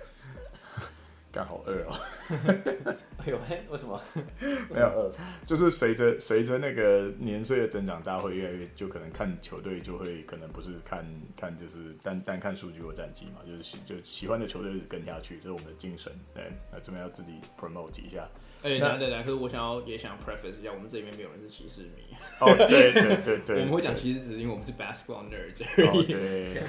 [1.32, 1.94] 刚好饿哦！
[3.18, 4.02] 哎呦嘿，为什么？
[4.68, 5.12] 没有饿，
[5.46, 16.12] 就是随着随着那个年岁的增长，大家会越来越就可能看球队就会可能不是看看就是单单看数据或战绩嘛，就是喜就喜欢的球队跟下去，这是我们的精神。
[16.34, 18.28] 对，那这边要自己 promote 一下。
[18.62, 22.12] 哎，对对对，可是我想要也想 preface 一下，我们这里面没有人是骑士迷。
[22.40, 25.86] 哦，对对对对，我们会讲骑士只是因为我们是 basketball nerds 而已。
[25.86, 26.64] 哦，对。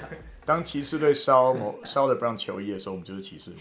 [0.52, 3.58] 当骑士队烧某烧的不让球衣的时候，我们就是骑士迷。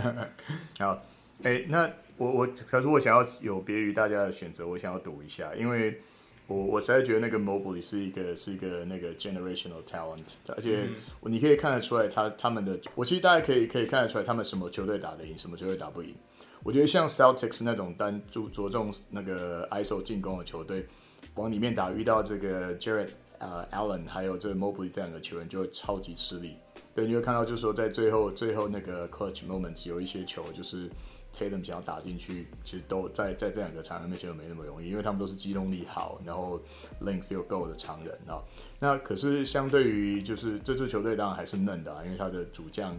[0.80, 0.98] 好，
[1.42, 6.00] 哎、欸，那我我可是我想要有别于大家的选择，我想要赌一下，因为
[6.46, 10.88] 我我实在觉得那个 Mobley 是一个是一个那个 generational talent，而且
[11.20, 16.16] 你可以看得出来他他们的，我其实大家可以可以看得出来他们什么球队打得赢，什么球队打不赢。
[16.62, 20.86] 我觉得像 Celtics 那种单注着重那个 ISO 进攻的球队，
[21.34, 23.10] 往里面打遇到这个 Jarrett。
[23.42, 26.56] 呃、，Allen 还有这 Mobley 这两个球员就会超级吃力。
[26.94, 30.88] 对，你会看到就是说在最后最后那个 clutch moments 有一些球就是
[31.32, 36.60] Tatum 想要打进去，其实都在在这两个常人面前就没那么容易，因为他们都是机动力好，然后
[37.02, 38.40] length 又够的常人啊。
[38.78, 42.96] 那可是相对于就是这支球队当然还是嫩的啊，因为他的主将。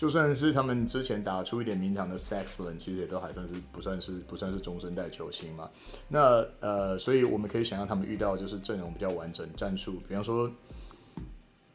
[0.00, 5.68] 就算是他们之前打出一点名堂的 Saxon，其实也都还算是不算是不算是中生代球星嘛。
[6.08, 10.50] 那呃，所以我们可以想象他们遇到就是阵容比较完整，战术，比方说，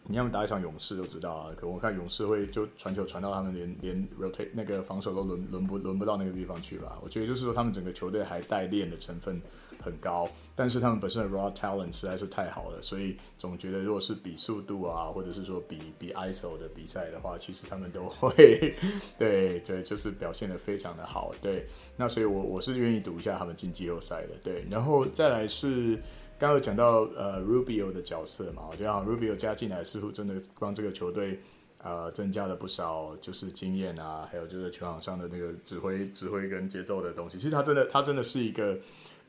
[0.08, 1.52] 你要么打一场勇士就知道啊。
[1.56, 6.98] 可我看勇士会就传球传到他们连连 rotate 那个防守都轮轮不轮不到那个地方去吧。
[7.02, 9.42] 我觉得就是说他们整个球队还带练的成分。
[9.82, 18.74] 很高，但是他们本身的 raw talent 实在是太好了，所以总觉得如果是比速度啊，或者是说比比 ISO 的比赛的话，其实他们都会
[19.20, 21.32] 对对，就是表现得非常的好。
[21.40, 24.30] 对，那所以我我是愿意赌一下他们进季后赛的。
[24.44, 26.02] 对，然后再来是
[26.38, 31.40] 刚有讲到呃 Rubio 的角色嘛，我觉得 Rubio 加进来似乎真的帮这个球队
[31.84, 37.38] 呃增加了不少，就是经验啊，还有就是球场上的那个指挥指挥跟节奏的东西。
[37.38, 38.78] 其实他真的他真的是一个。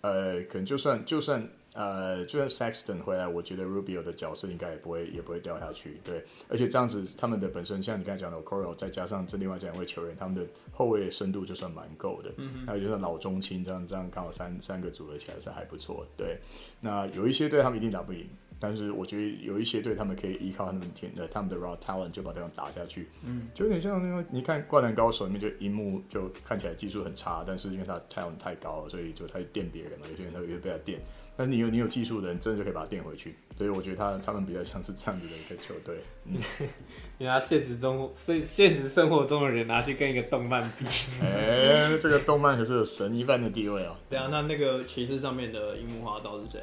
[0.02, 6.00] 呃，可能就算就算呃，就算 Sexton 回来，我觉得 Rubio 的角色应该也不会也不会掉下去。
[6.02, 12.32] 对，而且这样子，他们的本身像你刚才讲的 Okoro 再加上这另外这两位球员，他们的后卫深度就算蛮够的。
[12.38, 16.06] 嗯哼，还有就是老中青这样这样刚好三三个组合起来是还不错。
[16.16, 16.38] 对，
[16.80, 18.26] 那有一些队他们一定打不赢。
[18.58, 30.98] 但是我觉得有一些队，他们可以依靠他们天的他们的 raw talent 就把对方打下去，嗯，就有点像那个你看《灌篮高手》里面就樱木就看起来技术很差，但是因为他 talent 太高了，所以就他电别人嘛，有些人他会被他电。
[31.36, 33.36] 但是你有你有技术的人，真的就可以把它垫回去。
[33.56, 35.96] 所以我觉得他他们比较像是这样子的一个球队。
[36.24, 36.40] 嗯，
[37.18, 40.84] 你拿现实中现现实生活中的人拿去跟一个动漫比，
[41.22, 43.96] 哎、欸，这个动漫可是有神一般的地位哦。
[44.08, 46.62] 对啊，那那个骑士上面的樱木花道是谁？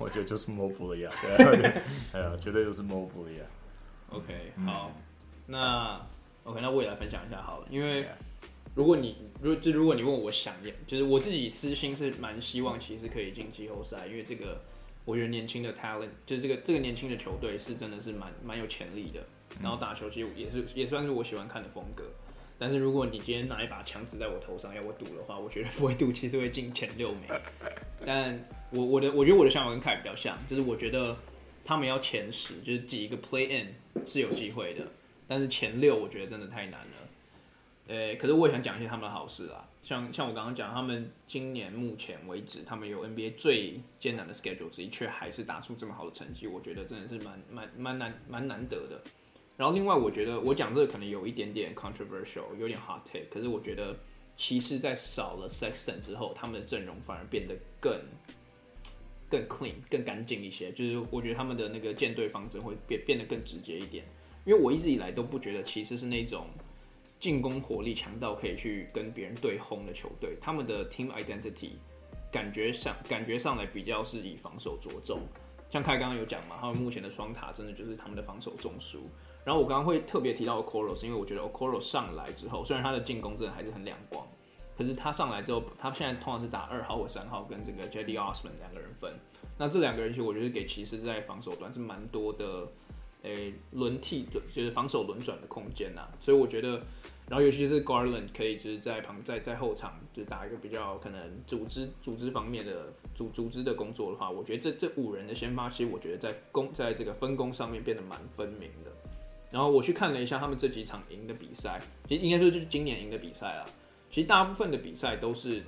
[0.00, 1.72] 我觉得就是 Mobley 啊，对啊，
[2.12, 3.46] 哎呀，绝对就是 Mobley 啊。
[4.10, 5.02] OK，好，嗯、
[5.46, 6.00] 那
[6.42, 7.66] OK，那我也来分享一下好了。
[7.70, 8.04] 因为
[8.74, 14.60] 如果你如就如果你问我想要，就是我自己私心是蛮希望其实可以进季后赛，因为这个
[15.04, 19.20] 我觉得年轻的 talent 就是这个这个年轻的球队是真的是蛮蛮有潜力的，
[19.60, 22.04] 然后打球其实也是也算是我喜欢看的风格。
[22.58, 27.22] 但是如果你今天拿一把枪指在我头上要我赌的话，我绝对不会赌，其实会进前六名。
[28.04, 28.38] 但
[28.70, 31.16] 我我的我觉得我的想法跟凯比较像，就是我觉得
[31.64, 33.74] 他们要前十，就是挤一个 play in
[34.06, 34.86] 是有机会的。
[35.26, 36.99] 但是前六我觉得真的太难了。
[37.90, 49.02] 呃、可是我也想讲一些他们的好事啊，像像我刚刚讲，他们今年目前为止，他们有 NBA 最艰难的 schedule 之一，却还是打出这么好的成绩，我觉得真的是蛮蛮蛮难蛮难得的。
[49.56, 53.26] 然后另外，我觉得我讲这个可能有一点点 controversial，有点 hot take。
[53.28, 53.98] 可是我觉得
[54.36, 58.00] 骑士在少了 Sexton 之后，他们的阵容反而变得更
[59.28, 60.70] 更 clean、更干净一些。
[60.70, 64.04] 就是我觉得他们的那个建队方针会变变得更直接一点。
[64.46, 66.46] 因为我一直以来都不觉得骑士是那种
[67.20, 70.36] 进攻火力强到可以去跟别人对轰的球队。
[70.40, 71.72] 他们的 team identity
[72.32, 75.20] 感觉上感觉上来比较是以防守着重。
[75.68, 78.98] 像凯刚刚有讲嘛，他们目前的双塔真的就是他们的防守中枢。
[79.44, 84.26] 然后我刚刚会特别提到 Okoro，是因为我觉得 Okoro 上来之后，虽然他的进攻真的还是很亮光，
[84.76, 89.14] 可是他上来之后，他现在通常是打二号或三号，跟这个 Jedi Osman 两个人分。
[89.58, 92.66] 那这两个人其实我觉得给骑士在防守端是蛮多的，
[93.22, 96.08] 诶轮替就是防守轮转的空间呐。
[96.18, 96.82] 所以我觉得。
[97.30, 108.90] 然后尤其是 Garland 可以就是在旁在在后场就打一个比较可能组织组织方面的组组织的工作的话，我觉得这这五人的先发，其实我觉得在工在这个分工上面变得蛮分明的。
[109.48, 113.66] 然后我去看了一下他们这几场赢的比赛，其实应该说就是今年赢的比赛啊。
[114.10, 115.62] 其实大部分的比赛都是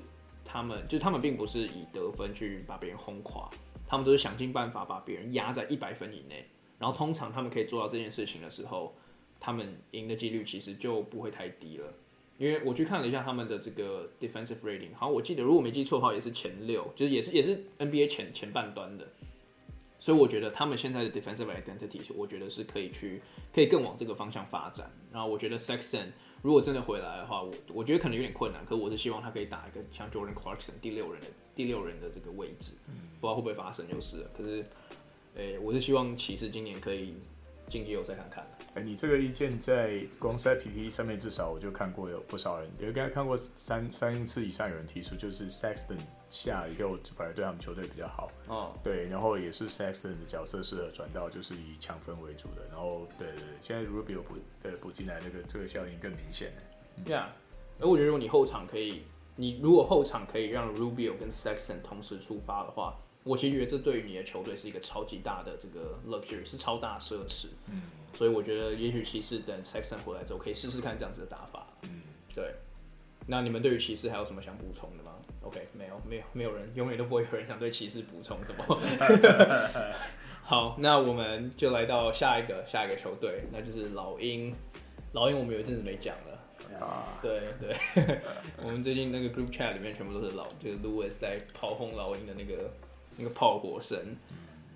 [0.44, 3.48] 他们，就他们并不是以得分去把别人轰垮，
[3.86, 6.44] 他们都是想尽办法把别人压在一百分以内。
[6.80, 8.92] 然后通常他们可以做到这件事情的时候。
[9.45, 11.93] 他们赢的几率其实就不会太低了，
[12.38, 19.05] 因为我去看了一下他们的这个 defensive rating，好，我记得如果没记错的话，也是前六，就是也是也是 NBA 前前半端的，
[19.99, 23.20] 所以我觉得他们现在的 defensive identity，我觉得是可以去
[23.53, 24.88] 可以更往这个方向发展。
[25.12, 31.26] 然后我觉得 Sexton 如果真的回来的话，我我觉得可能有点困难，可我是希望他可以打一个像 Jordan Clarkson 第六人的
[31.57, 32.74] 第六人的这个位置，
[33.20, 34.30] 不知道会不会发生就是了。
[34.36, 34.64] 可是，
[35.34, 37.16] 诶、我是希望骑士今年可以。
[37.68, 38.44] 进季后赛看看。
[38.74, 45.98] 哎、欸，你这个意见在光赛 PPT 上面至少我就看过有不少人，有应该看过三三次以上有人提出，就是 Sexton
[46.30, 48.30] 下以后反而对他们球队比较好。
[48.46, 52.62] 哦，对，然后也是 Sexton 的角色适合转到就是以抢分为主的。
[52.70, 56.52] 然后对对对，现在 Rubio 补呃补进来，那个这个效应更明显。
[57.04, 57.30] 对啊，
[57.78, 59.02] 而我觉得如果你后场可以，
[59.36, 62.96] 你如果后场可以让 Rubio 跟 Sexton 同时出发的话。
[63.25, 67.47] 我其实觉得这对于你的球队是一个超级大的这个 luxury，是超大奢侈。
[67.70, 71.66] 嗯，所以我觉得也许骑士等 Sexton 回来之后，可以试试看这样子的打法。
[71.83, 72.03] 嗯，
[72.35, 72.55] 对。
[73.25, 75.12] 那你们对于骑士还有什么想补充的吗
[75.43, 78.81] ？OK，没有，没有，没有人，永远都不会有人想对骑士补充什么。
[80.43, 84.53] 好，那我们就来到下一个下一个球队，那就是老鹰。
[85.12, 86.85] 老鹰我们有一阵子没讲了。
[86.85, 88.18] 啊，对对，
[88.64, 92.73] 我们最近那个 group chat 里面全部都是老，就是 Louis 在炮轰老鹰的那个。
[93.16, 93.98] 那个炮火声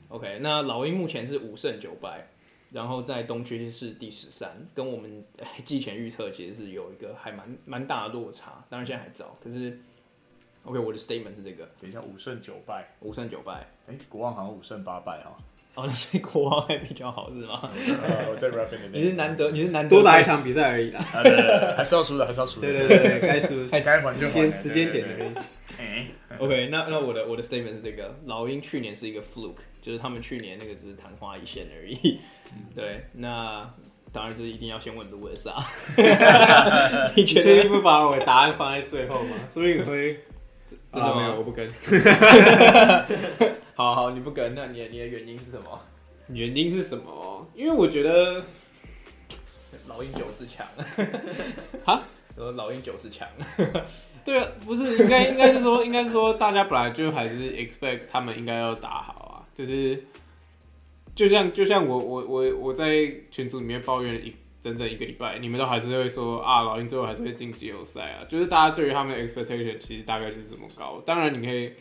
[0.08, 2.26] ，OK，那老鹰目前是五胜九败，
[2.70, 5.24] 然后在东区是第十三，跟我们
[5.64, 8.64] 季前预测其实是有一个还蛮蛮大的落差。
[8.68, 9.78] 当然现在还早，可是
[10.64, 15.30] OK，我的 statement 是这个，等一下五胜九败，五胜九败，哎、欸，国王好像五胜八败哈。
[15.30, 15.36] 哦，
[15.84, 17.68] 那所以国王还比较好是吗？
[18.30, 21.00] 我在 rapping 你是难得，你是难得多打一场比赛而已啦。
[21.12, 22.68] 啊、对对对还是要输的，还是要输的。
[22.68, 24.30] 对对对，该输 该还就还。
[24.30, 25.28] 时间时间点而已。
[25.78, 26.06] 嗯、
[26.38, 32.20] OK，那那我的我的 statement 是这个：老鹰去年是一个 fluke，就是他们去年那个只是昙花一现而已。
[32.74, 33.70] 对，那
[34.12, 35.52] 当然这一定要先问卢伟莎。
[37.14, 39.36] 你确定不把我的答案放在最后吗？
[39.48, 40.18] 所以你会？
[40.96, 41.68] 真的没有，我不跟。
[43.74, 45.78] 好好，你不跟，那你的你的原因是什么？
[46.28, 47.46] 原因是什么？
[47.54, 48.42] 因为我觉得
[49.86, 50.66] 老鹰九四强。
[51.84, 52.02] 哈？
[52.36, 53.28] 呃，老鹰九四强。
[54.24, 60.02] 对啊，不是应该应该是说应该是说大家本来就还是 expect 他们应该要打好啊，就是
[61.14, 64.34] 就像就像我我我我在群组里面抱怨一
[64.66, 71.00] 整整一个礼拜，你们都还是会说啊，老鹰最后还是会进季后赛啊，就是大家对于他们的 expectation 其实大概就是这么高。
[71.06, 71.72] 当然你可以。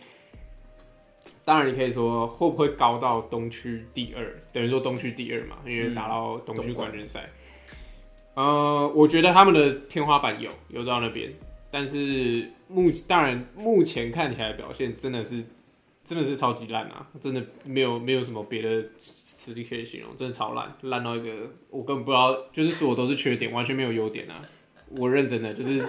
[1.47, 7.29] 当然，你可以说会不会高到东区第二，等于说东区第二嘛，因为打到东区冠军赛。
[8.33, 11.31] 嗯、呃，我觉得他们的天花板有有到那边，
[11.69, 15.43] 但是目当然目前看起来表现真的是
[16.05, 24.41] 真的是超级烂啊，真的没有没有什么别的词语可以形容，真的超烂，烂到一个我根本不知道，就是所有都是缺点，完全没有优点啊！
[24.91, 25.85] 我认真的就是。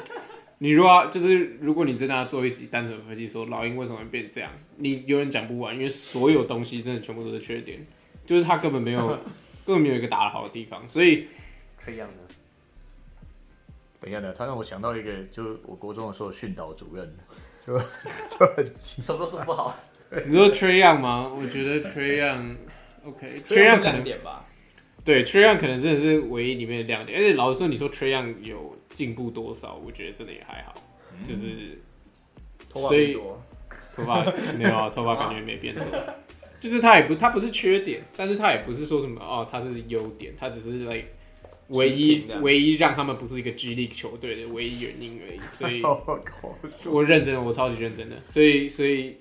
[0.59, 7.87] 你如果就是如果你真的要做一集单纯分析，说老鹰为什么会变这样，你永远讲不完，因为所有东西真的全部都是缺点，
[8.25, 9.07] 就是他根本没有
[9.67, 11.29] 根本没有一个打得好的地方，所以
[11.79, 12.15] 这样的。
[14.01, 17.15] 等一下呢，他让我想到一个，就是我国中的时候训导主任，
[17.67, 19.79] 就就很什么都做不好。
[20.27, 21.31] 你说 Trae Young 吗？
[21.37, 24.47] 我觉得 Trae Young，OK，Trae Young 可能点吧。
[25.05, 29.81] 对，Trae Young 可能真的是唯一里面的亮点，而且老实说，你说 Trae Young 有进步多少？
[29.85, 30.75] 我觉得真的也还好，
[31.13, 31.79] 嗯、就是
[32.73, 33.15] 所以
[33.95, 34.25] 头发
[34.59, 35.85] 没有啊，头发感觉没变多，
[36.61, 41.07] 就是他也不，他不是缺点，但是他也不是说什么哦，他是优点，他只是 like
[41.69, 45.83] 唯一唯一让他们不是一个 G League 球队的唯一原因而已，所以
[46.91, 49.17] 我认真的，我超级认真的，所以所以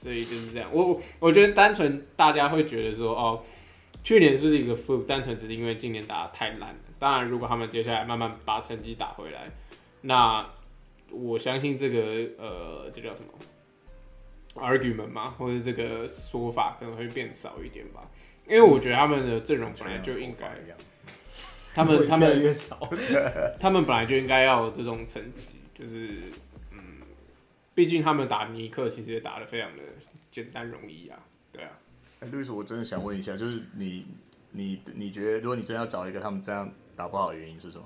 [0.00, 3.42] 所以就是这样，我我觉得单纯大家会觉得说哦。
[4.04, 5.04] 去年是不是一个 fluke？
[5.04, 6.76] 单纯只是因为今年打得太烂了。
[6.98, 9.50] 当然，如果他们接下来慢慢把成绩打回来，
[10.00, 10.48] 那
[11.10, 12.00] 我相信这个
[12.38, 13.30] 呃，这叫什么
[14.54, 18.08] argument 嘛，或者这个说法可能会变少一点吧。
[18.46, 20.56] 因为我觉得他们的阵容本来就应该，
[21.74, 22.88] 他们他们越少，
[23.60, 26.47] 他们本来就应该要有这种成绩，就是嗯，
[27.78, 29.82] 毕竟他们打尼克其实也打得非常的
[30.32, 31.16] 简单容易啊，
[31.52, 31.70] 对啊。
[32.18, 34.04] 哎、欸，路易斯，我真的想问一下，就是你
[34.50, 37.84] 你你觉得，如果你真要找一个他们这样打不好的原因是什么？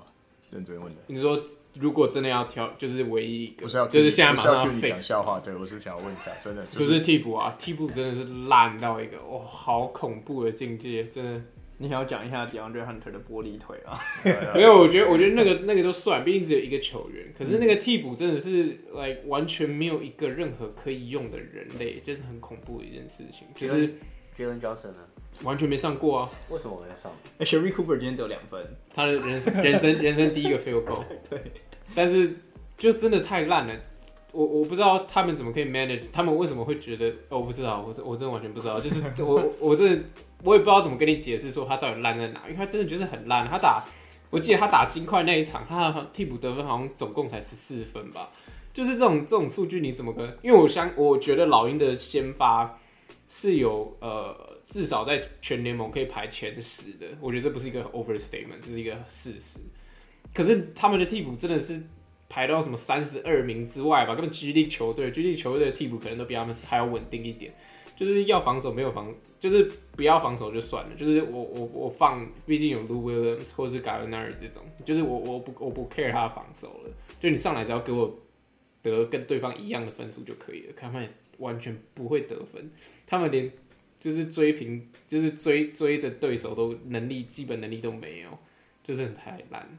[0.49, 0.99] 认真问的。
[1.05, 1.39] 你说
[1.75, 11.39] 如果真的要挑，就是唯一一个，不是要就是现在马上要讲笑话，对我是想要问一下，真的、就是、就是替补啊，替补真的是烂到一个哦，好恐怖的境界，真的。
[11.77, 13.97] 你想要讲一下 DeAndre Hunter 的玻璃腿啊？
[14.53, 17.33] 没有，我觉得我觉得那个那个都算，毕竟只有一个球员。
[17.37, 18.63] 可是那个替补真的是
[18.93, 23.47] ，like 完全没有一个任何可以用的人类，就是很恐怖的一件事情。
[23.55, 23.95] 就是
[24.35, 25.05] Jalen Johnson 呢，
[25.43, 26.29] 完全没上过啊？
[26.49, 27.11] 为什么没上？
[27.39, 28.63] 哎、欸、Sharife Cooper 今天得两分，
[28.93, 31.03] 他的人生人生人生第一个 field goal。
[31.29, 31.39] 对，
[31.95, 32.33] 但是
[32.77, 33.73] 就真的太烂了。
[34.33, 37.07] 我我不知道他们怎么可以 manage，他们为什么会觉得？
[37.29, 38.81] 哦、我不知道，我我真的完全不知道。
[38.81, 39.97] 就是 我我这。
[40.45, 43.47] 我也不知道怎么跟你解释说他到底烂在哪，因为他真的就是很烂。
[43.47, 43.81] 他打，
[44.29, 48.29] 我记得他打金块那一场，他替补得分好像总共才十四分吧。
[48.73, 50.27] 就是这种这种数据你怎么跟？
[50.41, 52.77] 因为我相我觉得老鹰的先发
[53.29, 54.35] 是有呃
[54.67, 59.59] 至少在全联盟可以排前十的，我觉得这不是一个 overstatement，这是一个事实。
[60.33, 61.81] 可是他们的替补真的是
[62.33, 64.15] 排到什么三十二名之外吧？
[64.15, 67.53] 根本 G League 球队，G League 球队的替补可能都比他们还要稳定一点。
[67.95, 70.95] 就是要防守没有防，就是不要防守就算了。
[70.95, 76.89] 就是我我我放，毕竟有 Lou Williams 或者是 Gallinari 这种，就是我我不我不 care 他的防守了。
[77.19, 78.19] 就你上来只要给我
[78.81, 80.73] 得跟对方一样的分数就可以了。
[80.75, 81.07] 他们
[81.37, 82.71] 完全不会得分，
[83.05, 83.51] 他们连
[83.99, 88.39] 就是追平，就是追追着对手都能力基本能力都没有，
[88.83, 89.69] 就是很太烂。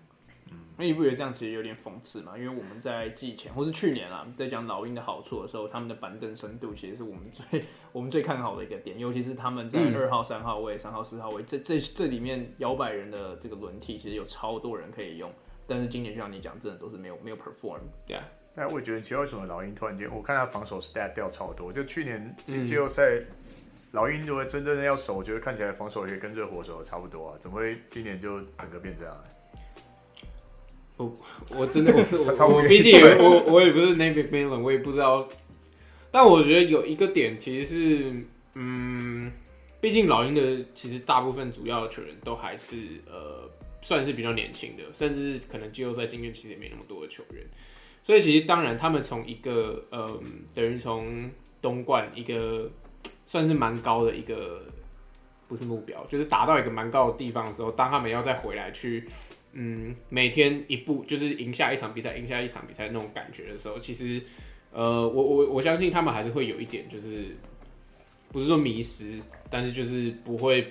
[0.77, 2.37] 那你不觉得这样其实有点讽刺吗？
[2.37, 15.33] 因为我们在季前或是去年啊，在讲老鹰的好处的时候，他们的板凳深度其实是我们最 我们最看好的一个点，尤其是他们在二号、三号位、三号、四号位这这这里面摇摆人的这个轮替，其实有超多人可以用。
[15.67, 17.79] 但是今年就像你讲，真的都是没有没有 perform。
[18.05, 18.25] 对啊，
[18.57, 23.23] 那我也觉得，其实为什么老鹰突然间，我看他防守 stat 掉超多，就去年季季后赛
[23.93, 29.17] 老鹰如果真正的要守，我觉得看起来防守也跟热火守的差不多啊，怎么会今年就整个变这样？
[30.97, 31.17] 我
[31.51, 35.29] 我真的我我 我毕竟我我也不是 Navy Millen，我也不知道。
[36.13, 38.15] 但我觉得有一个点其实是，
[38.55, 39.33] 嗯，
[39.81, 42.77] 毕竟老鹰的其实大部分主要的球员都还是
[43.09, 43.51] 呃
[43.83, 47.45] 算是比较年轻的，甚至可能季后赛经验其实也没那么多的球员。
[48.05, 50.09] 所以其实当然他们从一个呃
[50.55, 51.29] 等于从
[51.61, 52.71] 东冠一个
[53.27, 54.63] 算是蛮高的一个
[55.49, 59.09] 不是目标，就是达到一个蛮高的地方的时候，当他们要再回来去。
[59.57, 64.21] 嗯，每天一步就是赢下一场比赛，赢下一场比赛那种感觉的时候，其实，
[64.73, 67.27] 呃，我我我相信他们还是会有一点，就是
[68.33, 70.67] 不是说迷失，但是就是不会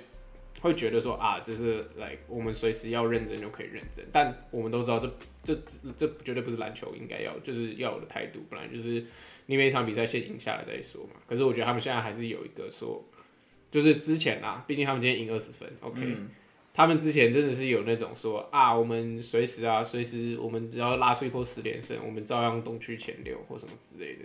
[0.59, 4.05] 会觉得说啊，这是来我们随时要认真就可以认真。
[4.11, 5.55] 但我们都知道这，这
[5.97, 9.05] 这绝对不是篮球应该要就是要有的态度，本来就是
[9.45, 11.21] 你每一场比赛先赢下来再说嘛。
[11.25, 13.01] 可是我觉得他们现在还是有一个说，
[13.71, 16.01] 就是之前啊，毕竟他们今天赢二十分，OK。
[16.73, 24.23] 他们之前真的是有那种说啊，我们随时啊，随时我们只要拉出一波十连胜，我们照样东区前六或什么之类的。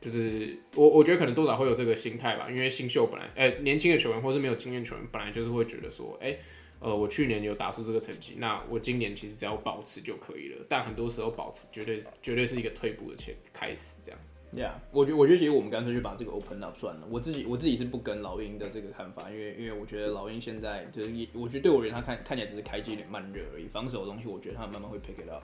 [0.00, 6.36] 就是我我觉得可能多少会有这个心态吧，因为新秀本来，哎、年轻的球员或是没有经验球员本来就是会觉得说，哎、
[6.80, 10.66] 呃，我去年有打出这个成绩，那我今年其实只要保持就可以了。
[10.68, 14.20] 但很多时候保持绝对绝对是一个退步的前开始这样。
[14.54, 17.06] Yeah，我觉我觉得其实我们干脆就把这个 open up 算了。
[17.10, 23.66] 我自己我自己是不跟老鹰的这个看法，因为因为我觉得老鹰现在就是，我觉得对我而言，他看看起来只是开机有点慢热而已。
[23.66, 25.42] 防守的东西，我觉得他慢慢会 pick it up。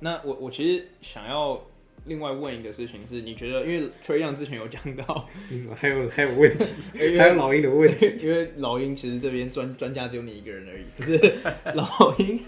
[0.00, 1.60] 那我我其实想要
[2.06, 6.74] 另外问一个事情是，你觉得因为 Trae Young 之前有讲到， 你怎么还有还有问题？
[7.18, 8.16] 还有老鹰的问题？
[8.22, 11.36] 因为老鹰其实这边专专家只有你一个人而已，就是
[11.74, 12.40] 老鹰。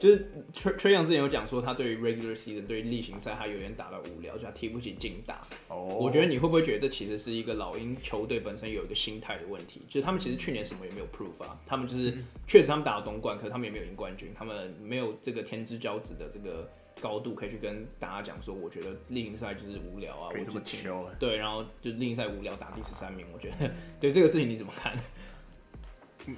[0.00, 5.46] 就是 Trae Young 之前有讲说，他对于 regular season 对于例行赛他有点打到无聊，就他提不起劲打。
[5.68, 6.04] 哦，oh.
[6.06, 9.82] 我觉得你会不会觉得这其实是一个老鹰球队本身有一个心态的问题？
[9.86, 16.66] 就是他们其实去年什么也没有 prove 啊，他们就是确实他们打了东冠，可是他们也没有赢冠军，他们没有这个天之骄子的这个
[17.02, 21.10] 高度可以去跟大家讲说，我觉得例行赛就是无聊啊，我这么球。
[21.18, 23.70] 对，然后就例行赛无聊打第十三名，我觉得
[24.00, 24.96] 对这个事情你怎么看？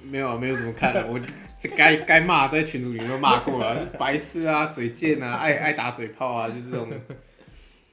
[0.09, 1.05] 没有，没有怎么看的。
[1.07, 1.19] 我
[1.57, 6.89] 这该该骂在群组里面骂过了，白痴啊，嘴贱啊，爱爱打嘴炮啊，就这种，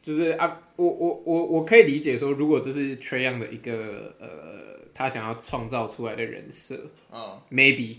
[0.02, 7.96] 就是啊，我我我我可以理解说，如果这是 Trae Young 的一个呃，他想要创造出来的人设啊，maybe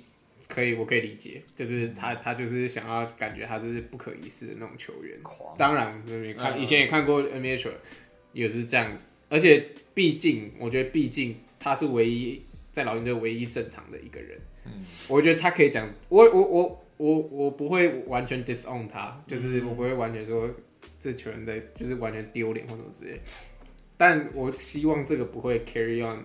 [0.48, 5.18] 可以，我可以理解，就是他他就是想要感觉他是不可一世的那种球员。
[5.58, 6.02] 当然，
[6.38, 7.80] 看以前也看过 NBA 球员
[8.34, 8.98] 也是这样，
[9.30, 12.42] 而且毕竟我觉得，毕竟他是唯一。
[12.72, 20.50] 在老鹰队唯一正常的一个人，嗯，我觉得他可以讲，我我我我我不会完全 disown 他，就是我不会完全说
[21.00, 23.20] 这球员在就是完全丢脸或什么之类。
[23.98, 26.24] 但我希望这个不会 carry on，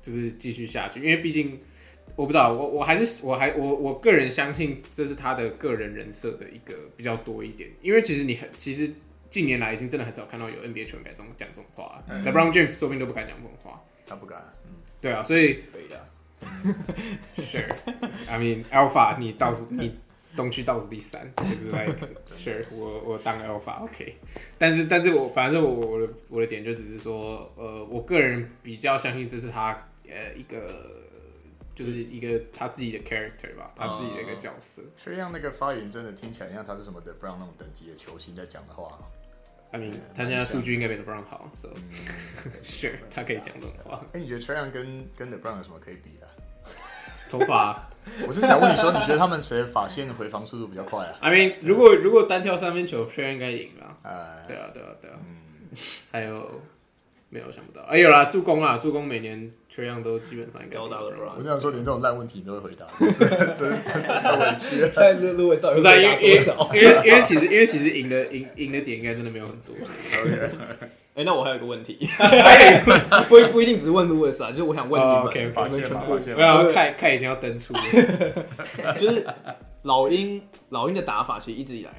[0.00, 1.58] 就是继续下去，因为毕竟
[2.14, 8.88] 我不知道，我我还是我还我我个人相信这是他的个人人设的一个比较多一点，因为其实你很其实
[9.28, 16.06] 近年来已经真的很少看到有 NBA 球员敢这种讲这种话，LeBron James 说不定都不敢讲这种话，他不敢，嗯，对啊，所以可以的，
[17.36, 20.00] Sure，I mean Alpha，你倒数你。
[20.36, 21.96] 东区倒数第三，就是 like
[22.26, 24.16] sure 我我当 alpha OK，
[24.58, 31.00] 但是但是我反正我我的我的点就只是说，呃，我个人比较相信这是他呃一个
[31.72, 34.82] 就是一个他自己的 character 吧，他自己的一个角色。
[34.96, 38.98] 所以让那个发言真的听起来像他是什么 The Brown 那种等级的球星在讲的话。
[39.74, 41.68] I mean，他现在数据应该比 LeBron 好，so
[42.62, 44.00] sure 他可以讲这种话。
[44.12, 46.28] 哎，你觉得 Trae Young 跟跟 LeBron 有什么可以比的？
[47.28, 47.90] 头发。
[48.28, 53.96] 我是想问你说，你觉得他们谁发线回防速度比较快啊？I mean，如果如果单挑三分球，，Tryon 应该赢了。
[54.02, 55.16] 哎，对啊，对啊，对啊。
[55.26, 55.70] 嗯，
[56.12, 56.60] 还有
[57.34, 57.82] 没有想不到？
[57.88, 61.34] 哎，有啦，助攻啦，助攻每年缺样都基本上应该到了。
[61.36, 62.86] 我想说，连这种烂问题你都会回答，
[63.52, 64.88] 真的太委屈了。
[64.90, 69.74] 看路路到底不是因为因为因为其实因为其实赢的赢赢的点应该真的没有很多。
[69.74, 70.50] OK。
[71.14, 71.96] 哎，那我还有个问题，
[73.28, 79.24] 不不一定只是问 Louis 啊，就是我想问你们，你们全部，我要看看已经要登出了，就是
[79.82, 81.92] 老鹰老鹰的打法，其实一直以来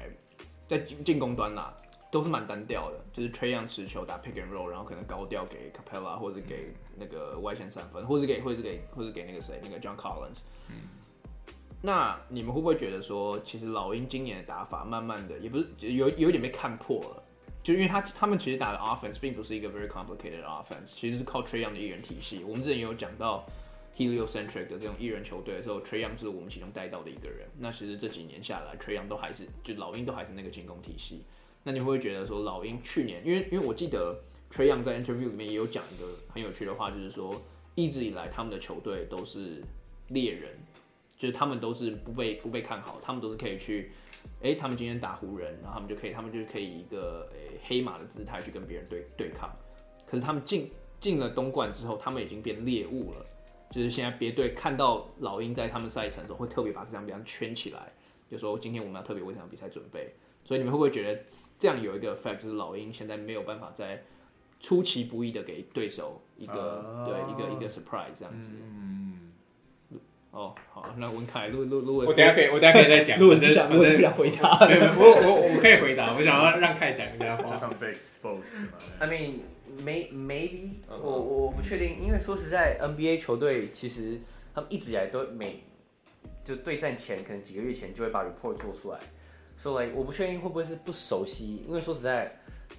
[0.66, 1.72] 在进攻端啦，
[2.16, 10.40] 都是蛮单调的，就是 Trae Young 持球打 pick and roll，然后可能高调给 Capella 或者给那个外线三分，或者给或者给或者给那个谁那个 John Collins。
[10.70, 10.76] 嗯，
[11.82, 17.22] 那你们会不会觉得说，其实老鹰今年的打法慢慢的也不是有有一点被看破了？
[17.62, 22.42] 就因为他他们其实打的 offense 并不是一个 very complicated offense，其实是靠 Trae Young 的一人体系。
[22.44, 23.44] 我们之前也有讲到
[23.94, 27.46] heliocentric 的这种一人球队的时候，Trae Young 是我们其中带到的一个人。
[27.58, 31.26] 那其实这几年下来，Trey Young 都还是就老鹰都还是那个进攻体系。
[31.66, 34.16] 那你会不会觉得说老鹰去年，因为因为我记得
[34.52, 37.42] Trae Young 在 interview 里面也有讲一个很有趣的话，就是说
[37.74, 39.60] 一直以来他们的球队都是
[40.10, 40.56] 猎人。
[41.18, 43.90] 就是他们都是不被不被看好，他们都是可以去，
[44.42, 49.50] 哎、他们今天打湖人，然后他们就可以，他们就可以以一个诶、黑马的姿态去跟别人对对抗。
[50.06, 53.24] 可是他们进进了东冠之后，他们已经变猎物了。
[53.70, 57.90] 就是现在别队看到老鹰在他们赛程的时候，会特别把这场比赛圈起来，
[58.30, 60.12] 就说今天我们要特别为这场比赛准备。
[60.46, 61.20] 所以你们会不会觉得
[61.58, 64.02] 这样有一个 effect，就是老鹰现在没有办法再
[64.60, 68.52] 出其不意的给对手一个、uh、对一个一个 surprise 这样子？
[68.54, 69.32] 嗯
[70.30, 73.18] 哦，好，那文凯录录录，我等下可以，我等下可以再讲。
[73.18, 74.58] 录我不想，我不想回答。
[74.60, 77.42] 我我我可以回答，我想要让凯讲一下话。
[77.42, 78.66] 常被 exposed
[78.98, 79.36] I mean,
[79.82, 84.20] may maybe，我我不确定，因为说实在，NBA 球队其实
[84.54, 85.64] 他们一直以来都每
[86.44, 88.98] 就对战前可能几个月前就会把 report 做出来，
[89.56, 92.30] 所以我不确定会不会是不熟悉，因为说实在，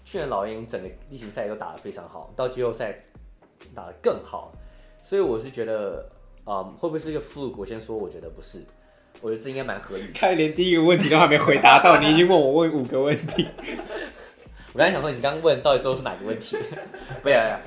[0.06, 2.98] 去年老鹰整个例行赛都打得非常好，到季后赛
[3.76, 4.52] 打得更好，
[5.02, 6.10] 所以我是觉得。
[6.48, 7.56] 啊，um, 会不会是一个 fluke？
[7.58, 8.62] 我先说，我觉得不是，
[9.20, 10.14] 我觉得这应该蛮合理的。
[10.14, 13.46] 看连第一个问题都还没回答到，你已经问我问五个问题。
[14.72, 16.56] 我刚才想说，你刚刚问到底之后是哪个问题？
[17.22, 17.60] 不要呀，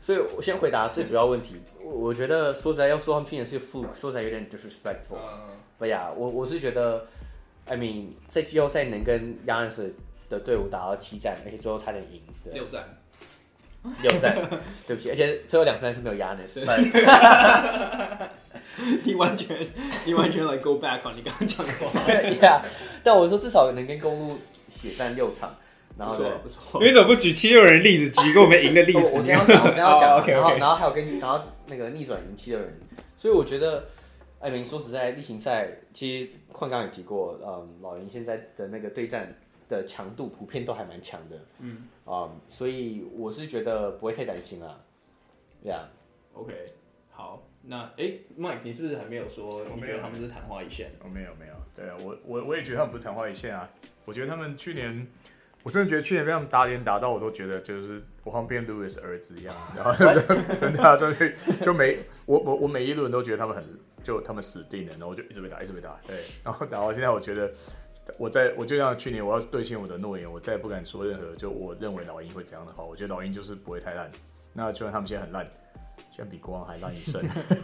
[0.00, 1.56] 所以我先回答最主要问题。
[1.82, 5.18] 我觉得说实在，要说他们今年是一个 fluke，说实在有点 disrespectful。
[5.76, 7.04] 不呀，我我是觉得
[7.68, 9.92] ，I mean，在季后赛能跟 Giannis
[10.28, 12.20] 的队伍打到七战，而且最后差点赢。
[12.52, 12.84] 六战。
[14.02, 14.34] 六战，
[14.86, 16.76] 对不起，而且最后两战是没有压的，是吧？
[19.04, 19.66] 你完全，
[20.04, 22.62] 你完全来、like、go back on 你刚刚讲的话， Yeah，
[23.04, 25.54] 但我说至少能跟公路血战六场，
[25.96, 26.28] 然后对，
[26.74, 29.16] 你为什么不举七六人例子，举一个我们赢的例子？
[29.16, 32.78] 我这样讲，我这样讲， OK OK，然后还有跟然后那个逆转赢七六人，
[33.16, 33.86] 所以我觉得，
[34.40, 39.34] 艾明说实在，例行赛其实矿刚也提过，嗯，老鹰现在的那个对战。
[39.68, 44.80] 的强度普遍都还蛮强的，嗯啊，um, 所以我是觉得不会太担心啊，
[45.62, 45.86] 这样
[46.32, 46.54] ，OK，
[47.10, 49.62] 好，那哎、欸、，Mike，你是不是还没有说？
[49.74, 50.90] 你觉得，他们是昙花一现。
[51.04, 53.68] 我没有，没有，对啊，我我我也觉得他们不是昙花一现啊。
[54.06, 55.06] 我觉得他们去年，
[55.62, 59.92] 我真的觉得去年被他们打脸打到，我都觉得就是我好像变 Louis 儿子一样，然后
[60.58, 63.62] 真的就就每我我我每一轮都觉得他们很
[64.08, 67.52] 就他们死定了，然后我就一直被打，一直被打，对，然后打到现在，我觉得。
[68.16, 72.82] 我在我就像去年，我要兑现我的诺言，我再也不敢说任何就我认为老鹰会怎样的话。
[72.82, 74.10] 我觉得老鹰就是不会太烂。
[74.54, 75.44] 那就算他们现在很烂，
[76.10, 77.20] 居然比国王还烂一胜，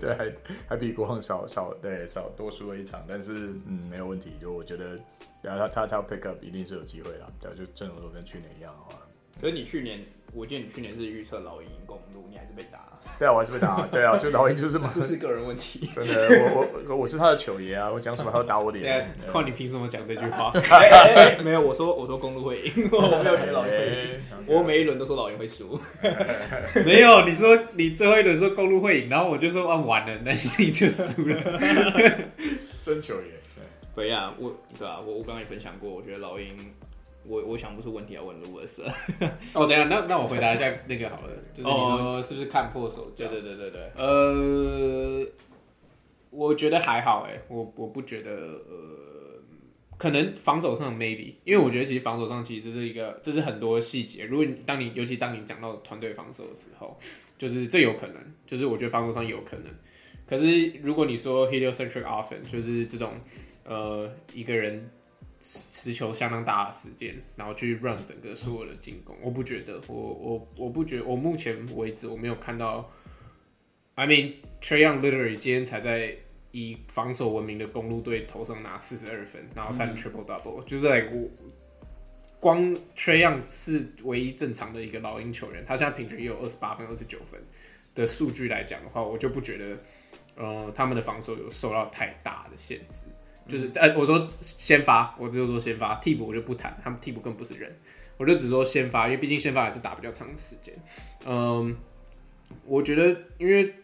[0.00, 0.32] 对，还
[0.66, 4.32] 还比国王少少对少多输了一场，但是嗯没有问题。
[4.40, 4.98] 就我觉得，
[5.42, 7.26] 然后他他他 pick up 一定是有机会啦。
[7.38, 9.02] 对，就阵容都跟去年一样的话。
[9.42, 9.98] 可是你去年，
[10.32, 12.78] 我记得你去年是预测老鹰赢公路，你还是被打。
[13.18, 13.84] 对啊，我还是被打。
[13.88, 15.88] 对啊，就老鹰就是嘛，这 是个人问题。
[15.92, 18.84] 真的，我我我是他的球爷啊，我讲什么他要打我脸。
[18.84, 20.52] 对啊，看你凭什么讲这句话？
[21.42, 24.20] 没有，我说我说公路会赢，我没有觉得老鹰会赢。
[24.46, 25.76] 我每一轮都说老鹰会输。
[26.86, 31.36] 没有，你说你最后一轮说公路会赢，然后我就说啊完了，那你就输了。
[32.80, 33.42] 真球爷。
[33.94, 36.46] 对呀，我对啊，我我刚刚也分享过，我觉得老鹰。
[37.24, 38.82] 我我想不出问题要问 Louis
[39.54, 43.28] 哦，等一下，那那我回答一下那个好了，就是你说是不是看破手脚？
[43.28, 43.92] 对对对对对。
[43.96, 45.26] 呃，
[46.30, 49.40] 我觉得还好哎，我我不觉得呃，
[49.96, 54.24] 可能防守上 maybe，因为我觉得其实防守上其实这是一个，这是很多细节。
[54.24, 56.98] 如果你当你尤其当你讲到团队防守的时候，
[57.38, 59.66] 就是这有可能，就是我觉得防守上有可能。
[60.26, 63.12] 可是如果你说 heliocentric offense，就是这种
[63.64, 64.90] 呃一个人。
[65.42, 72.88] 持球相当大的时间，然后去 run 整个所有的进攻，我不觉得，我我我不觉得，我目前为止我没有看到。
[73.94, 76.16] I mean Trae Young literally 今天才在
[76.50, 81.28] 以防守闻名的公路队头上拿四十二分，然后才 triple double，、嗯、就是在、like,
[82.40, 87.38] 光 Trae Young 是唯一正常的一个老鹰球员，他现在平均也有二十八分、二十九分
[87.94, 89.78] 的数据来讲的话，我就不觉得，
[90.36, 93.08] 呃，他们的防守有受到太大的限制。
[93.48, 97.70] 就是，哎、我说先发，我就说先发，替补我就不谈，他们替补更不是人，
[98.16, 100.74] 我就只说先发，因为毕竟先发还是打比较长时间。
[101.26, 101.76] 嗯，
[102.64, 103.74] 我觉得，因为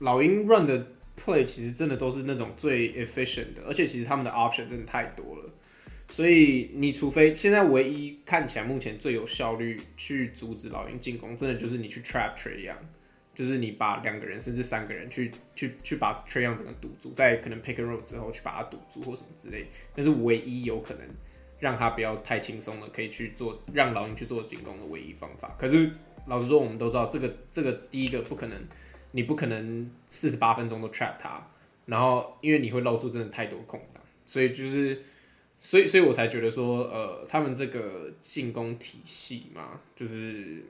[0.00, 0.86] 老鹰 run 的
[1.18, 5.50] play 其实真的都是那种最 efficient 的，而且其实他们的 option 真的太多了，
[6.10, 12.76] 所以你除非现在唯一看起来目前最有效率去阻止老鹰进攻，真的就是你去 traptray 一样。
[13.38, 21.02] 就是你把两个人甚至三个人去去去把 trayon 整个堵住，在可能 pick and roll 之后去把他堵住或什么之类，那是唯一有可能
[21.60, 25.54] 让他不要太轻松的可以去做让老鹰去做进攻的唯一方法。
[25.56, 25.88] 可是
[26.26, 28.60] 老实说，我们都知道这个这个第一个不可能，
[29.12, 31.48] 你不可能四十八分钟都 trap 他，
[31.86, 35.00] 然后因为你会露出真的太多空档，所以就是
[35.60, 40.64] 所以所以我才觉得说，呃，他们这个进攻体系嘛，就是。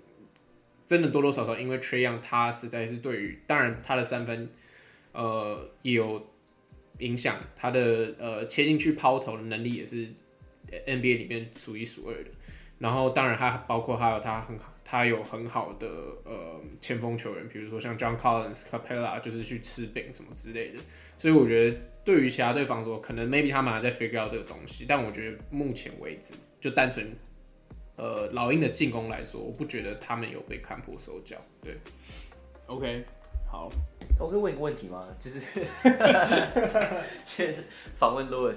[0.89, 4.49] 真的多多少少，因为缺样他实在是对于，当然他的三分，
[5.13, 6.27] 呃，也有
[7.01, 10.09] 影响，他的呃切进去抛投的能力也是
[10.71, 12.31] NBA 里面数一数二的。
[12.79, 15.87] 然后当然他包括还有他很好，他有很好的
[16.25, 20.79] 呃前锋球员，比如说像 John Collins、Capela，就是去吃饼什么之类的。
[21.19, 27.15] 所以我觉得对于其他队防守，可能 maybe 他们还在 figure out 这个东西，但我觉得目前为止就单纯。
[27.99, 31.37] 呃，老鹰的进攻来说，我不觉得他们有被看破手脚。
[31.61, 31.77] 对
[32.67, 33.05] ，OK，
[33.51, 33.69] 好，
[34.21, 35.09] 我可以问一个问题吗？
[35.19, 35.41] 就是，
[37.25, 37.65] 其实
[37.97, 38.57] 访问 Louis，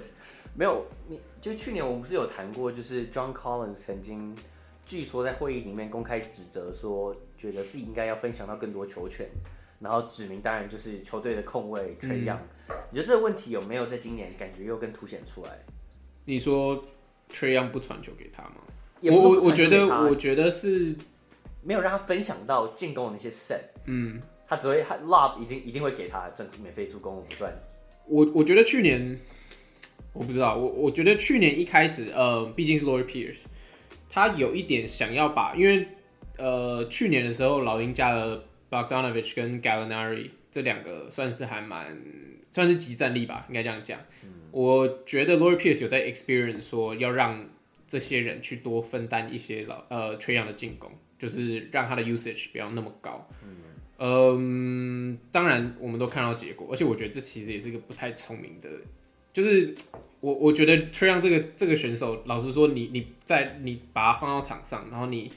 [0.54, 4.32] 没有，你就去年我们不是有谈过，就是 John Collins 曾经
[4.86, 9.26] 据说在会议里面公开指责说，觉得自己应该要分享到更多球权，
[9.80, 12.38] 然后指名当然就是球队的控卫 Trae Young。
[12.90, 15.58] 你觉得这个问题有没有在今年感觉又更凸显出来？
[16.26, 16.80] 你说
[17.28, 18.58] Trae Young 不传球给他吗？
[19.04, 20.94] 我我我觉得我觉得是
[21.62, 27.52] 没有让他分享到进攻的那些 set，嗯，他只会他 lob 一定一定会给他赚免费助攻不赚。
[28.06, 29.18] 我我觉得去年
[30.12, 33.44] 我不知道，我我觉得去年一开始，呃，毕竟是 Lloyd Pierce，
[34.08, 35.88] 他有一点想要把，因为
[36.38, 42.00] 呃去年的时候老鹰加了 Bogdanovich 跟 Gallinari 这两个算是还蛮
[42.50, 43.98] 算是即战力吧，应该这样讲。
[44.22, 47.48] 嗯、我觉得 Lloyd Pierce 有在 experience 说要让。
[47.92, 53.28] 这些人去多分担一些老呃 Trae Young 的进攻，就是让他的 usage 不要那么高。
[53.44, 58.70] 嗯，嗯，当然我们都看到结果，而且我觉得这其实也是一个不太聪明的，
[59.30, 59.76] 就是
[60.20, 65.30] 我我觉得 Trae Young 这个这个选手，老实说你，你你在你把他放到场上，然后你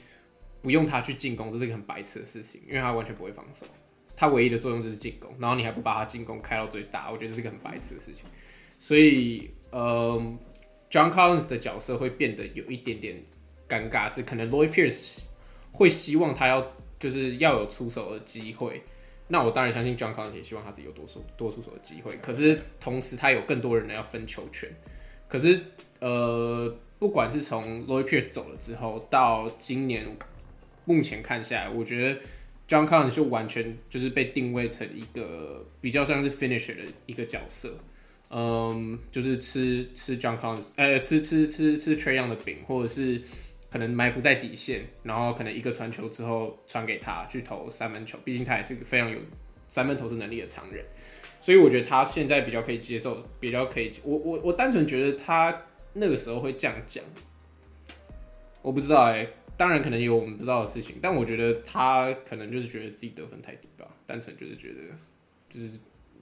[0.62, 3.66] 不用他去进攻，这是一个很白痴的事情，因为他完全不会防守，
[4.16, 8.24] 他唯一的作用就是进攻，然后你还不把他进攻开到最大，我觉得这是一个很白痴的事情。
[8.78, 10.38] 所以，嗯。
[10.90, 13.22] John Collins 的角色会变得有一点点
[13.68, 15.26] 尴尬，是可能 Lloyd Pierce
[15.72, 18.82] 会希望他要就是要有出手的机会，
[19.28, 24.70] 那我当然相信 John Collins 也希望他自己有多出多出手的机会，可是同时他有更多人要分球权，
[25.28, 25.60] 可是
[25.98, 30.06] 呃，不管是从 Lloyd Pierce 走了之后到今年
[30.84, 32.20] 目前看下来，我觉得
[32.68, 37.74] John Collins 就完全就是被定位成一个比较像是 finisher 的一个角色。
[38.30, 43.22] 嗯，就是吃吃 John Collins，呃，吃吃吃吃缺氧的饼，或者是
[43.70, 48.18] 可能埋伏在底线，然后可能一个传球之后传给他去投三分球。
[48.24, 49.18] 毕竟他也是个非常有
[49.68, 50.84] 三分投射能力的常人，
[51.40, 53.92] 所以我觉得他现在比较可以接受，比较可以。
[54.02, 55.62] 我我我单纯觉得他
[55.92, 57.04] 那个时候会这样讲，
[58.62, 63.86] 我不知道哎、当然可能有我们不知道的事情，但我觉得他可能就是觉得自己得分太低吧。
[64.06, 64.80] 单纯就是觉得
[65.48, 65.70] 就是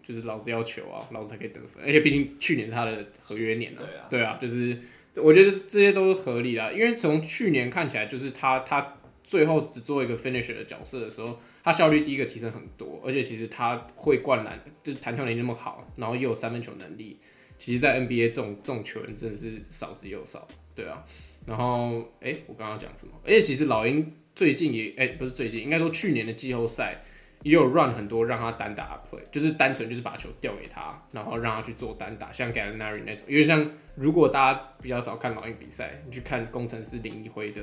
[0.06, 4.78] 就是老子要求啊，老子才可以得分，而且毕竟去年是他的合约年了，对啊，对啊，就是
[5.14, 17.18] 我觉得这些都是合理的，因为从去年看起来，就是他他最后只做一个 finisher 的角色的时候，他效率第一个提升很多，而且其实他会灌篮，就是弹跳能力那么好，然后又有三分球能力，
[17.58, 21.04] 其实，在 NBA 这种这种球员真的是少之又少，对啊。
[21.46, 23.12] 然后，哎、欸，我刚刚讲什么？
[23.22, 27.04] 而且其实老鹰最近也，哎、欸，不是最近，应该说去年的季后赛
[27.44, 33.26] 也有 run 很多让他单打 play，就是单纯就是把球掉给他，然后让他去做单打，像 Gallinari 那种。
[33.28, 37.60] 因为像如果大家比较少看老鹰比赛，你去看工程师林一辉的，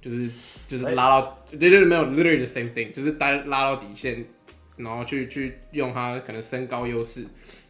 [0.00, 0.30] 就是
[0.66, 4.24] 就是拉到，对对对，没有 literally the same thing，就是单拉到底线，
[4.76, 7.26] 然后去去用他可能身高优势。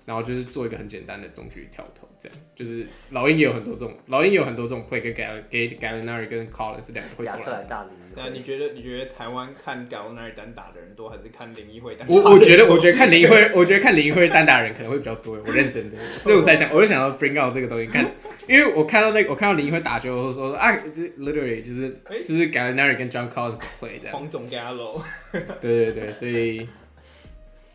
[0.09, 7.87] 然后就是做一个很简单的中距离跳投，这样就是老鹰也有很多这种，老鹰也有很多这种会跟 Gal 给 Gallinari 跟 Collins 两个会投篮。
[8.17, 12.15] 那你觉得你觉得台湾看 Gallinari 单打的人多，还是看林一辉单打？
[12.15, 15.37] 我我觉得我觉得看林一辉，我觉得看林一辉单打的人可能会比较多。
[15.47, 18.11] 我认真的，所以我才想，我就想要 bring out 这个东西看，
[18.49, 24.17] 因为我看到那个我看到林一辉打球，我说啊，这 literally 就是就是 Gallinari 跟 John Collins play 这样。
[24.17, 25.03] 黄总 Gallo。
[25.61, 26.67] 对对对，所以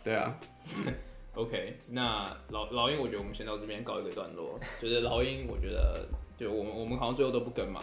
[0.03, 0.35] 对啊。
[1.35, 4.59] OK，那老老鹰，我觉得我们先到这边告一个段落。
[4.79, 6.05] 就是老鹰，我觉得
[6.37, 7.79] 就我们我们好像最后都不跟嘛，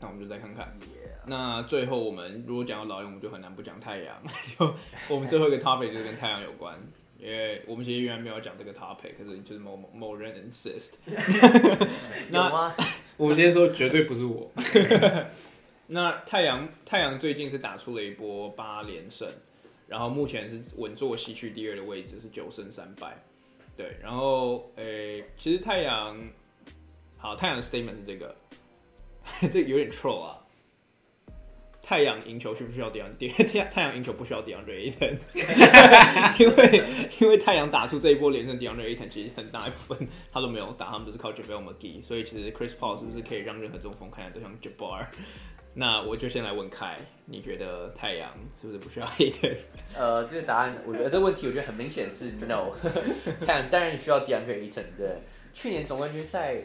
[0.00, 0.76] 那我们就再看看。
[1.26, 4.20] 那最后我们如果讲到老鹰，我们就很难不讲太阳。
[4.58, 4.74] 就
[5.08, 6.76] 我们最后一个 topic 就是跟太阳有关，
[7.20, 10.94] 因为我们其实原来没有讲这个 topic，可是就是某某某人 insist。
[12.30, 12.74] 那有吗？
[13.16, 14.50] 我们先说绝对不是我。
[15.86, 19.28] 那太阳太阳最近是打出了一波八连胜。
[19.90, 23.20] 然后目前是稳坐西区第二的位置，是九胜三败。
[23.76, 26.16] 对，然后诶，其实太阳，
[27.18, 28.36] 好，太阳的 statement 是这个，
[29.50, 30.36] 这有点 troll 啊。
[31.82, 33.66] 太阳赢球需不需要 DeAndre？
[33.68, 35.18] 太阳赢球不需要 d e a n d r Ayton，
[36.38, 45.06] 因为因为太阳打出这一波连胜 d e a n d r Ayton 其实很大一部分他都没有打，他们都是靠 JaVale McGee，所以其实 Chris Paul 是不是可以让任何中锋看起来都像 Jabbar？
[45.72, 49.56] 那我就先来问凯，你觉得太阳是不是不需要 Ayton？
[49.96, 52.70] 呃，这个答案，我觉得这个问题，我觉得很明显是 no。
[53.46, 55.16] 太阳当然需要 DeAndre Ayton，对。
[55.52, 56.56] 去年总冠军赛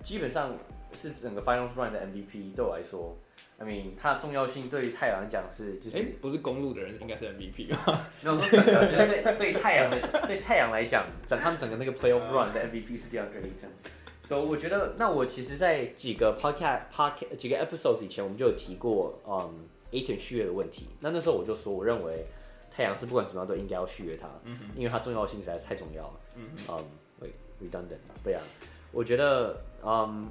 [0.00, 0.56] 基本上
[0.92, 3.16] 是整个 Finals Run 的 MVP，对我来说
[3.58, 8.06] ，I mean 它的重要性对于太阳来讲是，就是、欸、不是公路的人应该是 MVP 吗？
[8.22, 13.70] 没有说整个，对对太阳的对太阳来讲，整他们整个那个 Playoff Run 的 MVP 是 DeAndre Ayton。
[14.28, 20.86] 所以、so, 我觉得，那我其实，在几个 podcast podcast 几个 episodes 以前，我们就有提过，嗯，Ayton 续约的问题。
[21.00, 22.26] 那那时候我就说，我认为
[22.70, 26.20] 太阳是不管怎么样都应该要续约他，嗯、因为他重要性实在是太重要了。
[26.34, 28.42] 嗯嗯，redundant 对啊，
[28.92, 30.28] 我觉得，嗯，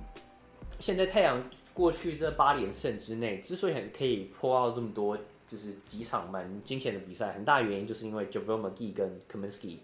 [0.80, 1.44] 现在太阳
[1.74, 5.18] 过去这八连胜之内，之所以很可以破到这么多，
[5.50, 9.78] 就是几场蛮惊险的比赛，很大原因就是因为 JaVale McGee 跟 Kaminsky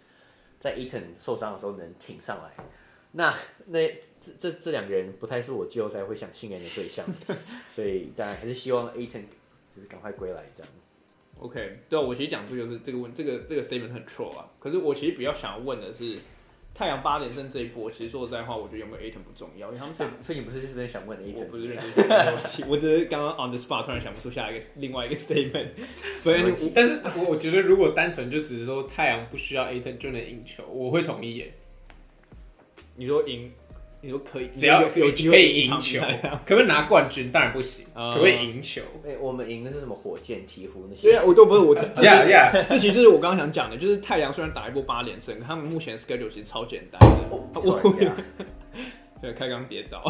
[0.60, 2.64] 在 Ayton 受伤的时候能挺上来。
[3.14, 3.34] 那
[3.68, 3.80] 那
[4.20, 7.06] 这这这两个人不太是我季后赛会想信任的对象，
[7.70, 9.24] 所以当然还是希望 Ayton
[9.72, 10.72] 就是赶快归来这样。
[11.40, 14.50] OK，对啊，我其实讲出就是这个问这个这个 statement 很 troll 啊。
[14.60, 16.18] 可是我其实比较想要问的是，
[16.74, 21.40] 太阳八连胜这一波，其实说实在话，我觉得有没有 Ayton 不重要，因为他们所以所以你不是认真想问 Ayton？
[21.40, 22.18] 我不是认真想
[22.62, 25.68] 问，我只是刚刚 on the spot 突然想不出下一个另外一个 statement。
[26.22, 31.54] 所以，但是我我觉得如果单纯就只是说太阳不需要 Ayton 就能赢球，我会同意耶。
[32.96, 33.52] 你说赢，
[34.02, 36.00] 你说可以，只要有机会赢球，
[36.46, 37.32] 可不可以拿冠军？
[37.32, 38.82] 当然不行，可不可以赢球？
[39.06, 39.96] 哎，我们赢的是什么？
[39.96, 41.02] 火箭、鹈鹕那些？
[41.04, 47.08] 对啊，我都不是我这，呀呀，这其实就是我刚刚想讲的，就是太阳虽然打一波八连胜，他们目前 schedule 其实超简单的。
[47.32, 47.50] 我，
[49.22, 50.04] 对，开刚跌倒，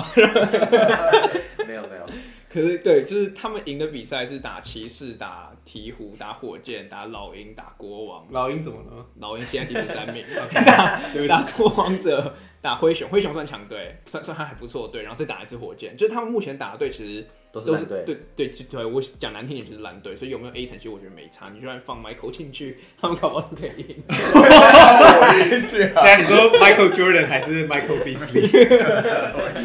[1.67, 2.05] 没 有没有。
[2.53, 8.27] 可是对，就是他们赢的比赛是打骑士、打鹈鹕、打火箭、打老鹰、打国王。
[8.29, 9.03] 老鹰怎么了？
[9.19, 10.23] 老鹰现在第十三名。
[10.53, 15.97] 打打拓荒者、打灰熊，灰熊算强队，算算还还不错队，然后再打一次火箭。
[15.97, 18.03] 就是他们目前打的队其实都是蓝队。
[18.05, 20.15] 对对对，我讲难听点就是烂队。
[20.15, 21.49] 所以有没有 Ayton，其实我觉得没差。
[21.51, 24.03] 你就算放 Michael 进去，他们搞不好都可以赢。
[25.49, 26.03] 进去啊！
[26.03, 28.47] 对啊，你说 Michael Jordan 还是 Michael Beasley？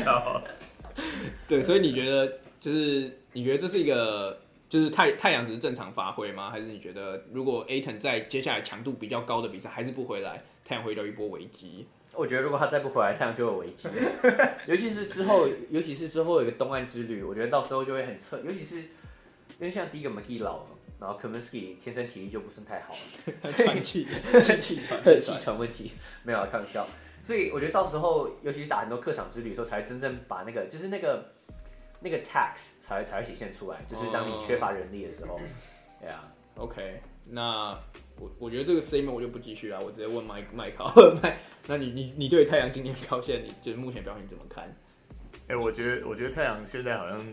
[1.47, 2.39] 对，所以你觉得？
[2.69, 4.39] 就是你觉得这是一个，
[4.69, 6.51] 就是太太阳只是正常发挥吗？
[6.51, 11.87] 还是你觉得如果 Ayton 在接下来强度比较高的比赛还是不回来，太阳会遇到一波危机？
[12.13, 13.89] 我觉得如果他再不回来，太阳就有危机。
[14.69, 18.39] 尤其是之后，尤其是之后有一个东岸之旅，我觉得到时候就会很扯。
[18.45, 18.87] 尤其是因
[19.61, 20.67] 为像第一个 McGee 老了，
[21.01, 24.07] 然后 Kaminsky 天生体力就不是太好了， 喘气，
[24.61, 25.93] 气 喘，气喘问题
[26.23, 26.87] 没有开玩笑。
[27.23, 31.33] 所以我觉得到时候，尤其是打很多客场之旅的时候，才真正把那个就是那个。
[32.01, 35.41] 那个 tax 才才会体现出来，就是当你缺乏人力的时候，
[36.01, 37.79] 对啊，OK，那
[38.19, 40.93] 我我觉得这个 statement 我就不继续了，我直接问麦麦考
[41.23, 44.65] 麦，那你你你对太阳今天表现，你就是目前表现怎么看？
[45.49, 47.25] 哎、欸，我觉得我觉得太阳现在好像，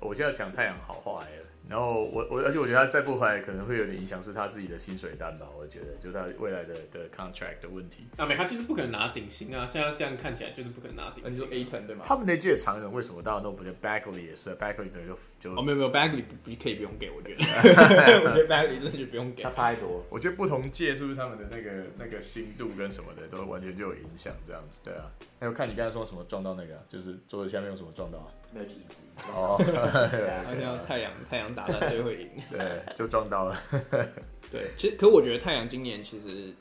[0.00, 1.28] 我现在讲太阳好话哎。
[1.68, 5.46] 然后我我而且我觉得他再不回来可能会有点影响，是他自己的薪水单吧？
[5.58, 8.06] 我觉得就他未来的的 contract 的问题。
[8.16, 9.66] 啊，没，他就是不可能拿顶薪啊！
[9.66, 11.32] 现在这样看起来就是不可能拿顶薪。
[11.32, 12.02] 你说 Ayton 对吗？
[12.04, 17.42] 他们那届常人为什么大家都不觉得 Bagley 也是 Bagley 整个就就哦没有没有 Bagley 你可以不用给，我觉得
[18.24, 20.04] 我觉得 Bagley 真的就不用给，他差太多。
[20.08, 24.78] 我觉得不同届是不是他们的那个那个心度跟什么的都完全就有影响这样子？
[24.84, 25.10] 对啊。
[25.40, 28.28] 还有看你刚才说什么撞到那个，就是桌子下面用什么撞到啊？
[28.52, 29.02] 没有椅子。
[29.32, 29.56] 哦，
[30.44, 33.56] 好像太阳太阳打烂队会赢， 对，就撞到了。
[34.52, 36.54] 对，其实可我觉得太阳今年其实，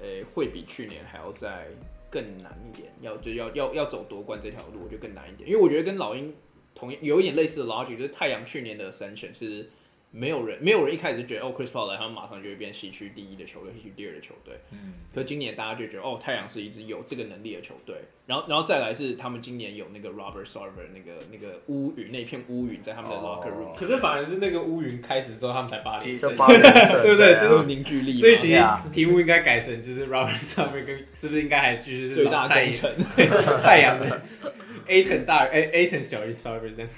[0.00, 1.66] 诶、欸，会比去年还要再
[2.10, 6.34] 更难一点，要就要要要走夺冠这条路，我觉得更难一点，因为我觉得跟老鹰
[6.74, 9.68] 同有一点类似的 logic，就是太阳去年的 ascension 是。
[10.14, 14.54] 没有人，没有人一开始就觉得哦，Chris Paul 来，他们马上就会变西区第一的球队，西区第二的球队。
[14.70, 14.92] 嗯。
[15.14, 17.96] 可今年大家就觉得哦，太阳是一支有这个能力的球队。
[18.26, 23.72] 然后，然后再来是他们今年有那个 Robert Sarver 那个那个乌云，那片乌云在他们的 locker room。
[23.72, 26.36] 哦、可是反而是那个乌云开始之后，他们才八连胜，
[27.00, 27.38] 对不对？
[27.40, 28.14] 这种凝聚力。
[28.14, 32.90] 所以其实题目应该改成就是 Robert Sarver 跟是不是应该还继续是最大功臣？
[33.64, 34.20] 太阳的
[34.86, 36.90] Ayton 大哎 Ayton 小于 Sarver 这样。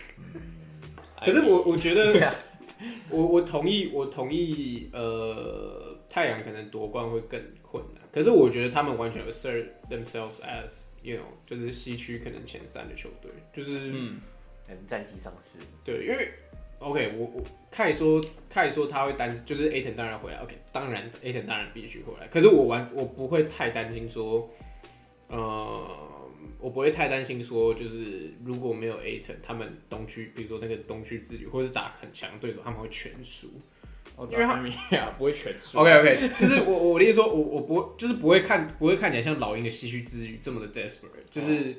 [1.24, 2.34] 可是我我觉得。
[3.14, 8.02] 我我同意，我同意，呃，太阳可能夺冠会更困难。
[8.12, 10.70] 可是我觉得他们完全 assert themselves as
[11.02, 14.20] you know，就是西区可能前三的球队，就是嗯，
[14.86, 15.58] 战绩上是。
[15.84, 16.28] 对，因为
[16.78, 22.26] OK，我我凯说凯说他会担，就是 Ayton 当然回来，OK，当然 Ayton 当然必须回来。
[22.28, 24.48] 可是我完我不会太担心说，
[25.36, 26.10] 呃。
[26.60, 33.48] 我不会太担心，说就是如果没有 Ayton，他们东区，比如说那个东区之旅，或者是打很强对手，他们会全输。
[34.30, 35.78] 因为他们呀不会全输。
[35.78, 41.76] OK OK，就是我我的意思说，我我不就是不会看不会看起来像老鹰的西区之旅这么的 desperate，就是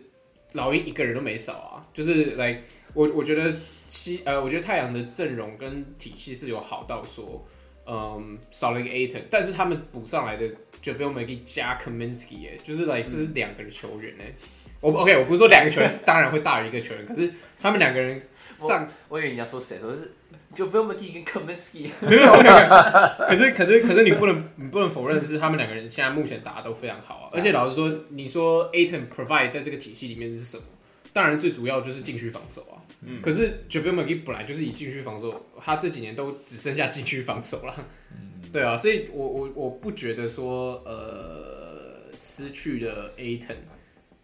[0.53, 1.87] 老鹰一个人都没少啊。
[1.91, 2.61] 就是来、like,
[2.93, 3.51] 我我觉得
[3.87, 7.43] 西呃，我觉得太阳的阵容跟体系是有好到说，
[7.87, 10.47] 嗯，少了一个 Ayton，但是他们补上来的
[10.83, 14.25] JaVale McGee 加 Kaminsky 哎，就是来、like, 这是两个人球员哎。
[14.27, 14.49] 嗯
[14.81, 18.21] 我 OK，我不是说两个球员 当然会大于一个球员，可是他们两个人
[18.51, 20.11] 上，我以为你要说谁，说是
[20.53, 30.63] 就 JaVale McGee 跟 Kaminsky， 没有 OK，, okay 可是可是可是你不能你不能否认的是他们两个人现在目前打的都非常好啊，而且老实说，你说 Ayton provide 在这个体系里面是什么？
[31.11, 37.75] 当然最主要就是禁区防守啊，嗯，可是 JaVale McGee 本来就是以禁区防守，他这几年都只剩下禁区防守了，
[38.11, 43.55] 嗯，对啊，所以我我我不觉得说呃失去了 Ayton。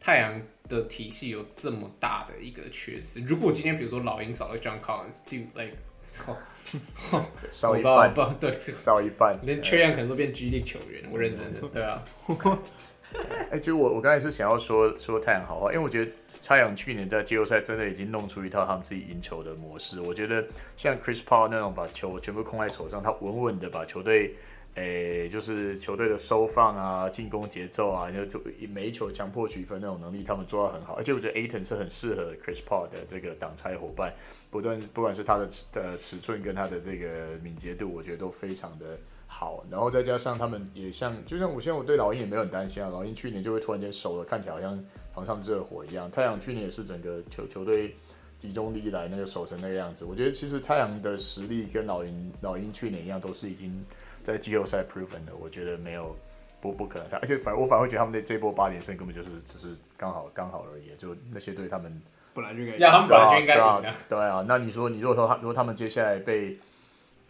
[0.03, 3.19] 太阳的体系有这么大的一个缺失。
[3.21, 5.77] 如果今天比如说老鹰少了 John Collins，do like
[7.51, 12.03] 少一半，对，少一半，连 Trae Young 可能都变 G League 球员，我认真的， 对啊。
[13.51, 16.11] 哎，其实我我刚才是想要说说太阳好话，因为我觉得
[16.43, 19.99] 太阳去年在季后赛真的已经弄出一套他们自己赢球的模式。
[20.01, 24.35] 我觉得像 Chris Paul 那种把球全部控在手上，他稳稳的把球队。
[24.75, 30.93] 诶、就是球队的收放啊，进攻节奏啊，就就每一球强迫取分那种能力，他们做到很好。
[30.93, 34.13] 而且我觉得 Aton 是很适合 Chris Paul 的这个挡拆伙伴，
[34.49, 39.61] 不断不管是他的的尺寸跟他的这个敏捷度，我觉得都非常的好。
[39.69, 44.81] 然后再加上他们也像，就像我现在我对老鹰也没有很担心啊，老鹰去年就会突然间熟了，看起来好像
[45.11, 46.09] 好像他们热火一样。
[46.09, 47.95] 太阳去年也是整个球球队
[48.37, 50.05] 集中力来那个守成那个样子。
[50.05, 53.83] 我觉得其实太阳的实力跟老鹰老鹰去年一样，都是已经。
[54.23, 56.15] 在季后赛 proven 的，我觉得没有
[56.61, 61.99] 不不可能，而且反我反而会觉得他们的这波八连胜根本就是只是刚好刚好而已，就那些队他们
[62.35, 63.81] 本来就应该，要他们本来就应该赢的。
[63.81, 66.55] 对啊，对啊，那你说你如果说他如果他们接下来被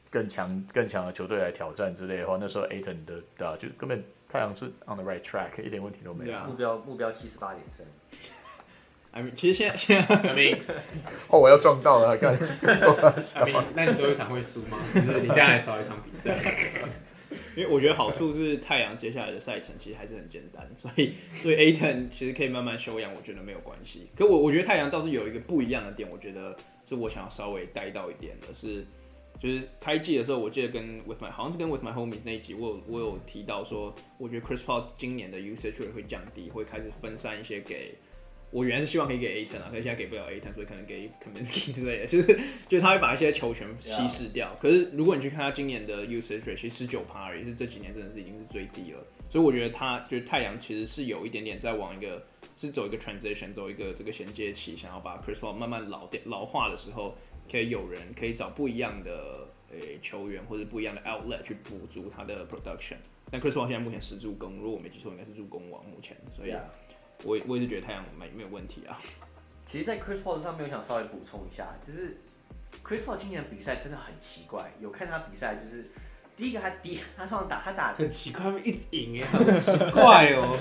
[0.09, 6.39] 更强更强的球队来挑战之类的话，那时候 Ayton 的对啊，就根本太阳是 on the right track，一点问题都没有。
[6.45, 7.85] 目标目标七十八点三。
[9.13, 10.59] I mean, 其实现在现在 I mean,
[11.31, 14.77] 哦，我要撞到了，干 I mean, 那你最后一场会输吗？
[14.95, 16.37] 就是你这样还少一场比赛。
[17.55, 24.07] 因为我觉得好处是太阳接下来的赛程其实还是很简单，所以所以 Ayton 其实可以慢慢休养，我觉得没有关系。
[24.15, 26.55] 可我我觉得太阳倒是有一个不一样的点，我觉得
[26.87, 28.85] 是我想要稍微带到一点的是，
[29.41, 37.95] 就是开季的时候，我记得跟 With My 好像是跟 With My Homies 那一集，我有我有提到说，我觉得 Chris Paul 今年的 usage 会降低，会开始分散一些给。
[38.51, 44.53] 我原来是希望可以给 Aton 啊，可是现在给不了 Aton，所以可能给 Kaminsky 之类的， 就是就是他会把一些球权稀释掉。
[44.59, 48.99] 可是如果你去看他今年的 usager 其实十九趴而已，是这几年真的是已经是最低了。
[49.29, 52.21] 所以我觉得他就是太阳其实是有一点点在往一个
[52.57, 57.15] 是走一个 transition，走一个这个衔接期，想要把 Chris Paul 慢慢老掉老化的时候，
[57.51, 62.95] 可以有人可以找不一样的诶球员或者不一样的 outlet 去补足他的 production。
[63.29, 66.53] 但 Chris Paul 现在目前是助攻，如果我没记错，应该是助攻王目前，所以
[67.23, 68.99] 我我也是觉得太阳没没有问题啊。
[69.65, 72.17] 其实，在 Chris Paul 上面，我想稍微补充一下，就是
[72.83, 74.71] Chris Paul 今年的比赛真的很奇怪。
[74.79, 75.89] 有看他比赛，就是
[76.35, 80.59] 第一个他第一他通常打他打很奇怪，一直赢哎，很奇怪哦，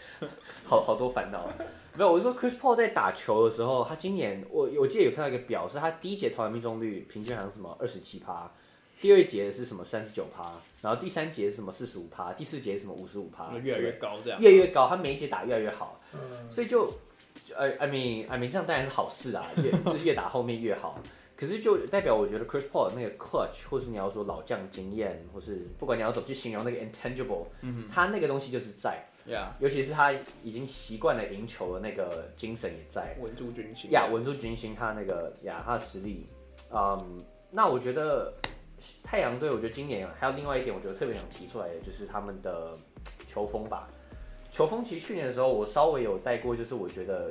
[0.64, 1.52] 好好多烦恼。
[1.98, 8.48] 没有，我是说 Chris Paul 在打球的时候，他今年我我记得有看到一个表，是他第一节投篮命中率平均好像什么二十七趴。
[9.00, 16.92] 第二节是什么三十九趴，然后第三节是什么四十五趴，第四节是什么五十五趴，越来越高这样，越来越高，他每一节打越来越好，嗯、所以就
[17.56, 21.00] 呃，I mean I mean 这样当然是好事啊，越 就是越打后面越好，
[21.36, 29.48] 可是就代表我觉得 Chris Paul 那个 clutch，或是你要说老将经验，或是不管你要怎么去形容那个 intangible，嗯，他那个东西就是在，Yeah.
[29.60, 30.12] 尤其是他
[30.42, 36.26] 已经习惯了赢球的那个精神也在，稳住军心，呀，稳住军心，他那个呀，他的实力，
[36.72, 38.32] 嗯，那我觉得。
[39.02, 42.78] 太阳队，我觉得今年还有另外一点，我觉得特别想提出来的，就是他们的
[43.26, 43.88] 球风吧。
[44.52, 47.28] 球风其实去年的时候，我稍微有带过，就是我觉得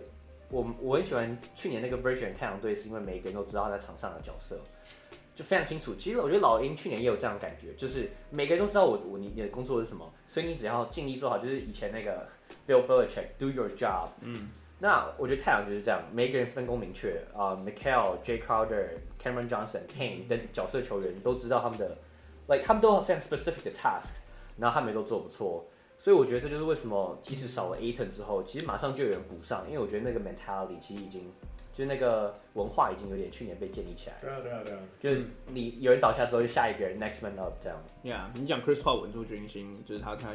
[0.50, 4.60] 我我很喜欢去年那个 version 太阳队，是因为每个人都知道他在场上的角色，
[5.38, 5.94] 就非常清楚。
[5.94, 12.28] 其实我觉得老鹰去年也有这样的感觉，就是每个人都知道我我你你的工作是什么，所以你只要尽力做好，就是以前那个
[12.68, 14.10] Bill Belichick do your job。
[14.22, 14.50] 嗯。
[14.80, 18.90] 那我觉得太阳就是这样，每个人分工明确啊、uh,，Mikal、Jay Crowder、
[19.22, 21.98] Cameron Johnson、Kane 等角色球员都知道他们的
[22.48, 24.10] ，like 他们都有非常 specific 的 task，
[24.58, 25.66] 然后他们都做不错，
[25.98, 31.32] 所以我觉得这就是为什么即使少了 Ayton 之后，其实马上就有人补上，因为我觉得那个 mentality 其实已经。
[31.78, 34.16] 就是那个文化已经有点去年被建立起来。
[34.20, 34.80] 对啊，对啊，对啊。
[35.00, 35.22] 就是
[35.54, 37.78] 你有人倒下之后，就下一个人 next man up 这样。
[38.04, 40.30] Yeah，你讲 Chris Paul 稳住军心，就是他他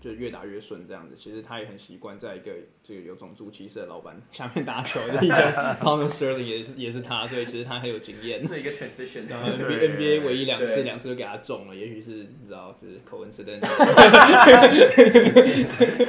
[0.00, 1.14] 就越打越顺这样子。
[1.16, 2.50] 其实他也很习惯在一个
[2.82, 5.34] 这个有种族歧视的老板下面打球的一个
[5.80, 8.44] Donald Sterling 也是也是他，所以其实他很有经验。
[8.44, 9.28] 是一个 transition。
[9.28, 13.64] 然后 NBA 唯一两次两次都给他中了，也许是你知道，就是 coincidence。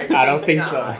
[0.09, 0.95] I don't think so。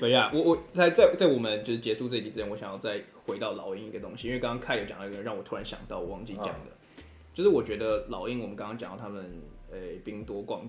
[0.00, 7.02] 对呀，我我在在在我们就是结束这集之前，我想要再回到老鹰一个东西，因为刚刚凯有讲到一个让我突然想到，我忘记讲的，哦、
[7.34, 9.22] 就是我觉得老鹰，我们刚刚讲到他们，
[9.70, 10.62] 诶、欸，兵多将广，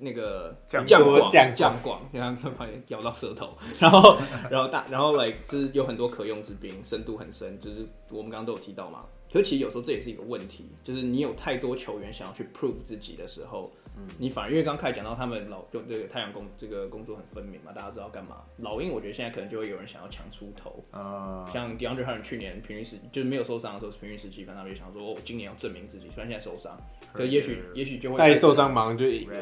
[0.00, 4.18] 那个将广将广，你看他怕咬到舌头，然后
[4.50, 9.06] 然后大然后来就是有很多可用之兵，深度很深，就是我们刚刚都有提到嘛。
[9.32, 13.72] 可是其实有时候这也是一个问题，就是你有太多球员想要去 prove 自己的时候。
[14.18, 18.42] 你反而因为刚开始讲到他们老就这个太阳工这个工作很分明嘛，大家知道干嘛。
[18.58, 26.78] 老鹰我觉得现在可能就会有人想要抢出头啊，像 DeAndre Hunter 去年平均时就是没有受伤的时候是平均十七分，他们就想说我今年要证明自己，虽然现在受伤，
[27.12, 29.36] 可也许也许就会他一受伤马上就赢了。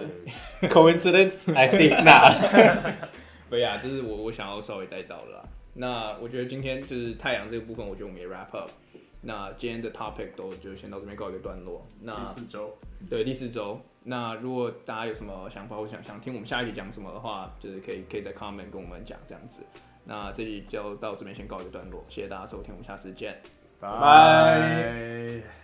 [0.68, 2.94] Coincidence？I think not。
[3.50, 5.44] 对呀，这是我我想要稍微带到的啦。
[5.74, 8.70] 那我觉得今天就是太阳这个部分，我觉得我们也 wrap up。
[9.25, 11.87] 那今天的 topic 都就先到这边告一个段落。
[12.03, 12.77] 那第四周，
[13.09, 13.81] 对第四周。
[14.05, 19.62] 那如果大家有什么想法或想想听我们下一集讲什么的话，就是可以可以在 comment 跟我们讲这样子。
[20.05, 23.41] 那这集就到这边先告一个段落，谢谢大家收听，我们下次见，
[23.81, 25.64] 拜拜。